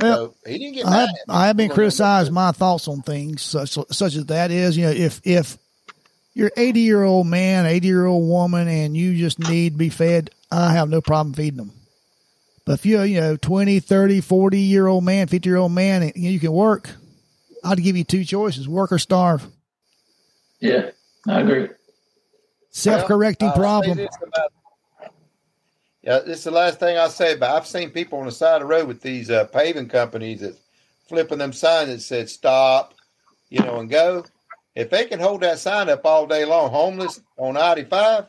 [0.00, 1.08] Well, so he didn't get I mad.
[1.08, 1.16] have.
[1.28, 4.90] I have been criticized my thoughts on things such such as that is you know
[4.90, 5.56] if if
[6.34, 9.90] you're 80 year old man 80 year old woman and you just need to be
[9.90, 11.72] fed I have no problem feeding them
[12.64, 16.02] but if you're you know 20 30 40 year old man 50 year old man
[16.02, 16.90] and you can work
[17.64, 19.46] I'd give you two choices work or starve
[20.60, 20.90] yeah,
[21.28, 21.68] I agree.
[22.70, 24.50] self correcting I'll problem this about-
[26.02, 27.56] yeah, this is the last thing I'll say about.
[27.56, 30.54] I've seen people on the side of the road with these uh, paving companies that
[31.08, 32.92] flipping them signs that said "stop,"
[33.48, 34.24] you know, and go.
[34.74, 38.26] If they can hold that sign up all day long, homeless on I five,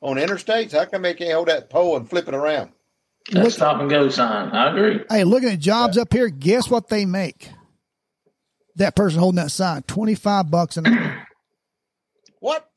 [0.00, 2.72] on interstates, how come they can't hold that pole and flip it around?
[3.30, 4.48] That Look- stop and go sign.
[4.50, 5.04] I agree.
[5.08, 7.50] hey looking at jobs up here guess what they make
[8.76, 11.26] that person holding that sign 25 bucks an hour
[12.40, 12.68] What?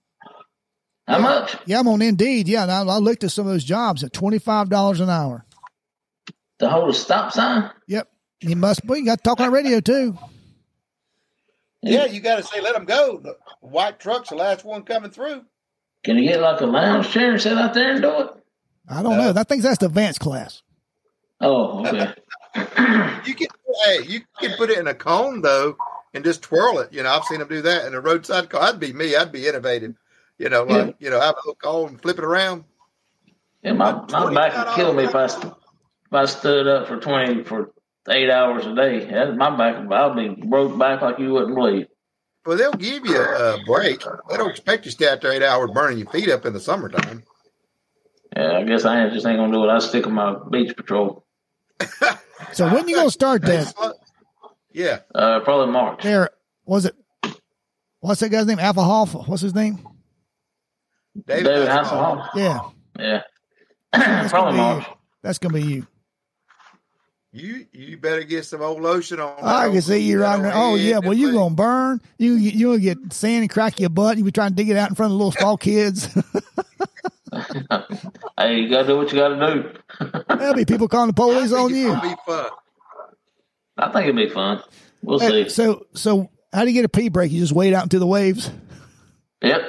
[1.08, 1.56] How much?
[1.66, 4.12] yeah I'm on Indeed yeah and I, I looked at some of those jobs at
[4.14, 5.46] $25 an hour
[6.60, 7.70] To hold a stop sign?
[7.88, 8.08] Yep.
[8.42, 9.00] You must be.
[9.00, 10.18] You got to talk on radio too.
[11.82, 13.18] Yeah, you got to say let them go.
[13.20, 15.44] The white truck's the last one coming through.
[16.04, 18.30] Can you get like a lounge chair and sit out there and do it?
[18.88, 19.30] I don't know.
[19.30, 20.62] Uh, I think that's the advanced class.
[21.42, 22.14] Oh, okay.
[23.26, 23.48] You can,
[23.84, 25.78] hey, you can put it in a cone though,
[26.14, 26.94] and just twirl it.
[26.94, 28.64] You know, I've seen them do that in a roadside car.
[28.64, 29.16] I'd be me.
[29.16, 29.96] I'd be innovative.
[30.38, 32.66] You know, like you know, have a little cone and flip it around.
[33.62, 35.54] Yeah, my, my back would kill me if I, if
[36.12, 37.72] I stood up for 20, for
[38.10, 39.06] eight hours a day.
[39.06, 41.88] That, my back, I'll be broke back like you wouldn't believe.
[42.46, 44.04] Well, they'll give you a break.
[44.30, 46.54] They don't expect you to stay out there eight hours burning your feet up in
[46.54, 47.24] the summertime.
[48.36, 49.70] Yeah, I guess I just ain't gonna do it.
[49.70, 51.26] I stick with my beach patrol.
[52.54, 53.74] So when you gonna start that?
[54.72, 56.04] Yeah, Uh, probably March.
[56.04, 56.30] There
[56.66, 56.96] was it.
[58.02, 58.60] What's that guy's name?
[58.60, 59.14] Alpha Hoff.
[59.28, 59.80] What's his name?
[61.26, 62.30] David, David Hasselhoff.
[62.30, 62.30] Hasselhoff.
[62.36, 62.60] Yeah,
[63.00, 63.22] Yeah.
[63.94, 64.88] that's probably gonna be March.
[64.88, 64.94] you.
[65.24, 65.88] That's gonna be you.
[67.32, 69.34] You you better get some old lotion on.
[69.42, 70.52] I can see you right there.
[70.52, 70.58] there.
[70.62, 71.00] Oh yeah.
[71.00, 72.02] Well, you gonna burn.
[72.18, 74.18] You you gonna get sand and crack your butt.
[74.18, 76.08] You be trying to dig it out in front of the little small kids.
[78.38, 80.14] Hey, you gotta do what you gotta do.
[80.38, 81.94] There'll be people calling the police on you.
[82.02, 82.50] Be fun.
[83.78, 84.62] I think it'd be fun.
[85.02, 85.50] We'll Hey, see.
[85.50, 87.32] so so how do you get a pee break?
[87.32, 88.50] You just wade out into the waves.
[89.42, 89.62] Yep.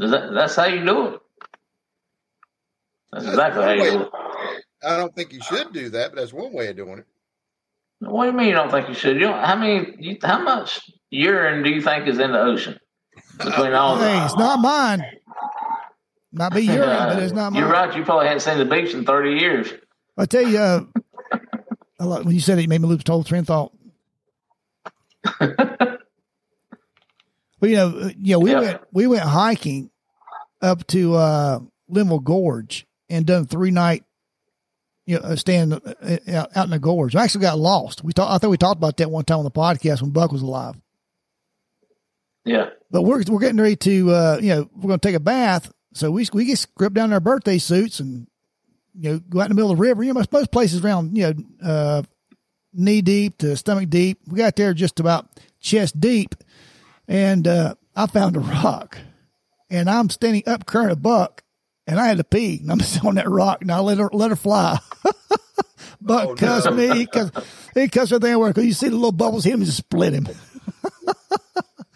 [0.00, 1.20] Is that, that's how you do it.
[3.12, 4.08] That's exactly how you do it.
[4.82, 7.06] I don't think you should do that, but that's one way of doing it.
[8.00, 9.16] What do you mean you don't think you should?
[9.16, 9.94] You don't, how many?
[9.98, 12.78] You, how much urine do you think is in the ocean
[13.36, 14.08] between all the?
[14.10, 15.02] Hey, it's not mine.
[16.32, 17.52] Might be urine, Uh, but it's not.
[17.54, 17.94] You're right.
[17.96, 19.68] You probably hadn't seen the beach in thirty years.
[20.16, 20.84] I tell you, uh,
[21.98, 23.72] I like- when you said it, it made me lose total train of thought.
[27.60, 28.60] Well, you know, uh, you know, we Yeah.
[28.60, 29.90] went we went hiking
[30.62, 31.58] up to uh,
[31.88, 34.04] Linville Gorge and done three night,
[35.04, 35.78] you know, uh, stand uh,
[36.32, 37.14] out, out in the gorge.
[37.14, 38.02] I actually got lost.
[38.02, 38.32] We talked.
[38.32, 40.74] I think we talked about that one time on the podcast when Buck was alive.
[42.46, 42.70] Yeah.
[42.90, 45.70] But we're we're getting ready to, uh, you know, we're going to take a bath.
[45.92, 48.26] So we we get stripped down in our birthday suits and
[48.94, 50.02] you know go out in the middle of the river.
[50.02, 52.02] You know, most, places around, you know, uh,
[52.72, 54.20] knee deep to stomach deep.
[54.28, 55.28] We got there just about
[55.60, 56.34] chest deep,
[57.08, 58.98] and uh, I found a rock,
[59.68, 61.42] and I'm standing up current a buck,
[61.88, 64.30] and I had to pee, and I'm on that rock, and I let her let
[64.30, 64.78] her fly.
[66.02, 66.72] Buck Oh, cussed no.
[66.72, 67.30] me because
[67.74, 70.14] he cussed everything everywhere because you see the little bubbles hit him and just split
[70.14, 70.26] him.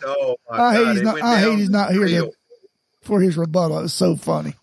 [0.07, 2.31] Oh, my I hate God, he's not- I hate he's not here
[3.05, 3.79] for his rebuttal.
[3.79, 4.55] It was so funny.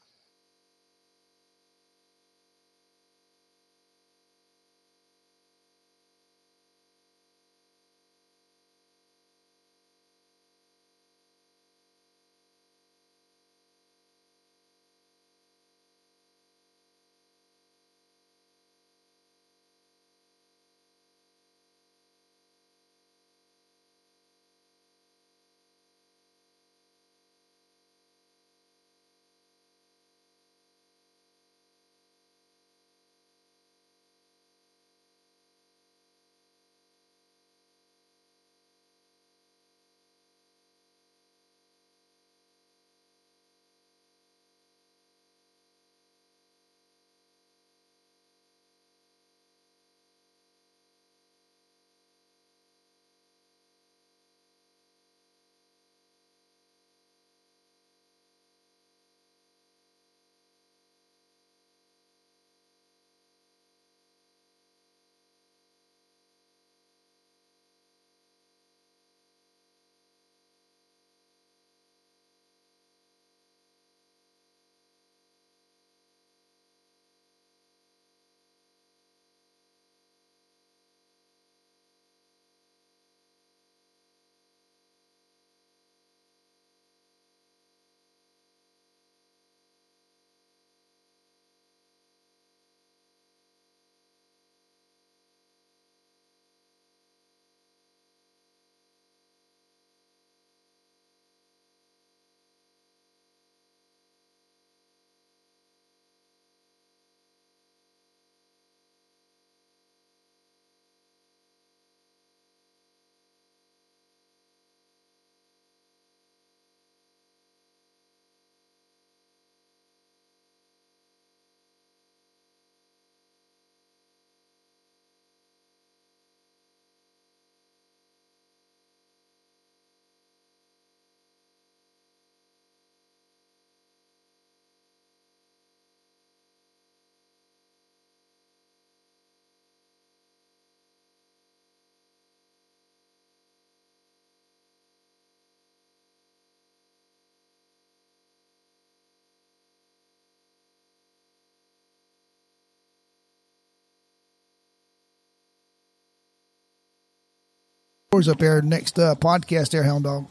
[158.14, 160.28] Yours up there next uh, podcast there, Hound Dog.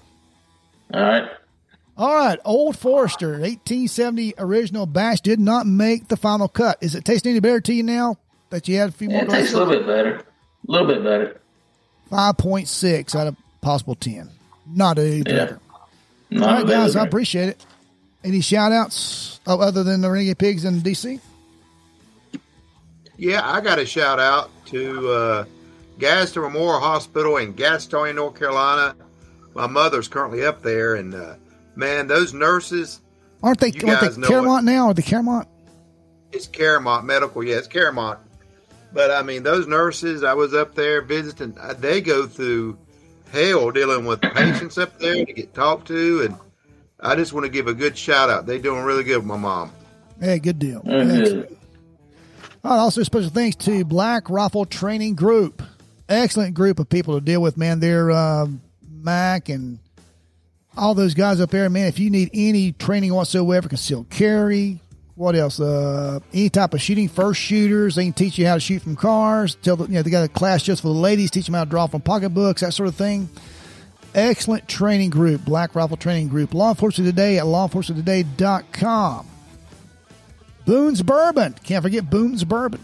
[0.93, 1.31] All right.
[1.97, 6.77] All right, Old Forester, 1870 original batch did not make the final cut.
[6.83, 8.19] Is it tasting any better to you now
[8.51, 9.25] that you had a few Yeah, more?
[9.25, 10.17] it tastes a little bit better.
[10.17, 10.23] A
[10.71, 11.41] little bit better.
[12.11, 14.29] Five point six out of possible ten.
[14.67, 15.59] Not any better.
[16.31, 17.67] Not All right, better, guys, I appreciate it.
[18.25, 21.19] Any shout outs oh, other than the Renegade Pigs in DC?
[23.17, 25.45] Yeah, I got a shout out to uh,
[26.01, 28.97] Gaston Memorial Hospital in Gastonia, North Carolina.
[29.55, 31.35] My mother's currently up there, and uh,
[31.77, 33.01] man, those nurses,
[33.43, 33.69] Aren't they?
[33.73, 34.89] You Aren't guys they know now?
[34.89, 35.47] Or the Claremont?
[36.33, 37.43] it's CaroMont Medical.
[37.43, 38.19] Yeah, it's CaroMont.
[38.93, 42.77] But I mean, those nurses, I was up there visiting, uh, they go through
[43.33, 46.23] hell dealing with patients up there to get talked to.
[46.23, 46.37] And
[47.01, 48.47] I just want to give a good shout out.
[48.47, 49.73] They're doing really good with my mom.
[50.21, 50.83] Hey, good deal.
[50.85, 51.49] That's Excellent.
[51.49, 51.57] good.
[52.63, 55.63] All right, also special thanks to Black Rifle Training Group.
[56.11, 57.79] Excellent group of people to deal with, man.
[57.79, 58.49] They're uh,
[58.91, 59.79] Mac and
[60.77, 61.87] all those guys up there, man.
[61.87, 64.81] If you need any training whatsoever, concealed carry,
[65.15, 65.61] what else?
[65.61, 68.97] Uh, any type of shooting, first shooters, they can teach you how to shoot from
[68.97, 69.55] cars.
[69.55, 71.63] Tell the, you know they got a class just for the ladies, teach them how
[71.63, 73.29] to draw from pocketbooks, that sort of thing.
[74.13, 76.55] Excellent training group, Black Rifle Training Group.
[76.55, 79.27] Law Enforcement Today at lawenforcementtoday.com.
[80.67, 81.55] Boone's Bourbon.
[81.63, 82.81] Can't forget Boone's Bourbon.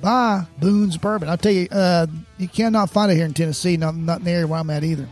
[0.00, 1.28] Buy Boone's Bourbon.
[1.28, 2.06] I'll tell you, uh,
[2.38, 4.82] you cannot find it here in Tennessee, not, not in the area where I'm at
[4.84, 5.08] either.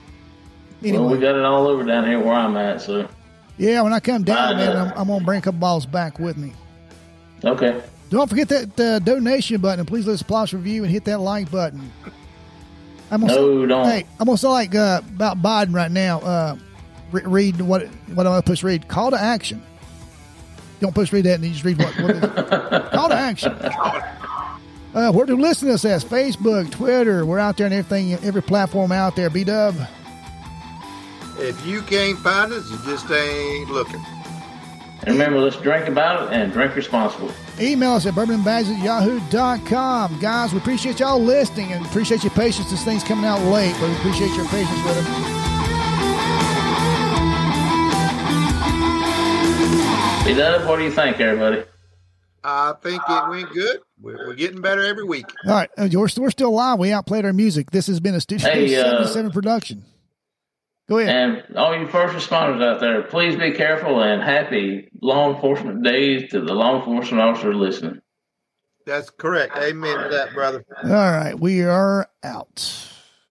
[0.82, 2.80] Anyway, Well, we got it all over down here where I'm at.
[2.80, 3.08] So
[3.56, 4.76] yeah, when I come down, man.
[4.76, 6.52] I'm, I'm going to bring a couple bottles back with me.
[7.44, 7.82] okay.
[8.10, 9.80] Don't forget that uh, donation button.
[9.80, 11.92] And please let us plus review and hit that like button.
[13.10, 13.84] I'm gonna No, don't.
[13.86, 16.20] Hey, I'm gonna say like uh, about Biden right now.
[16.20, 16.56] Uh,
[17.12, 17.82] re- read what
[18.14, 18.62] what I'm gonna push.
[18.62, 19.62] Read call to action.
[20.80, 22.90] Don't push read that, and you just read what, what is it?
[22.92, 23.54] call to action.
[24.94, 27.26] Uh, where to listen to us as Facebook, Twitter.
[27.26, 29.30] We're out there and everything, every platform out there.
[29.30, 29.74] B Dub.
[31.38, 34.04] If you can't find us, you just ain't looking.
[35.02, 37.32] And remember, let's drink about it and drink responsibly.
[37.60, 40.18] Email us at bourbonbags at yahoo.com.
[40.20, 42.70] Guys, we appreciate y'all listening and appreciate your patience.
[42.70, 45.04] This thing's coming out late, but we appreciate your patience with it.
[50.24, 50.66] Be done.
[50.66, 51.62] What do you think, everybody?
[52.42, 53.80] I think it went good.
[54.00, 55.26] We're, we're getting better every week.
[55.46, 56.78] All right, uh, we're, we're still live.
[56.78, 57.70] We outplayed our music.
[57.70, 59.84] This has been a Studio Hey, uh, 77 production.
[60.88, 61.14] Go ahead.
[61.14, 66.30] And all you first responders out there, please be careful and happy law enforcement days
[66.30, 68.00] to the law enforcement officer listening.
[68.86, 69.54] That's correct.
[69.58, 70.64] Amen to that, brother.
[70.82, 72.88] All right, we are out.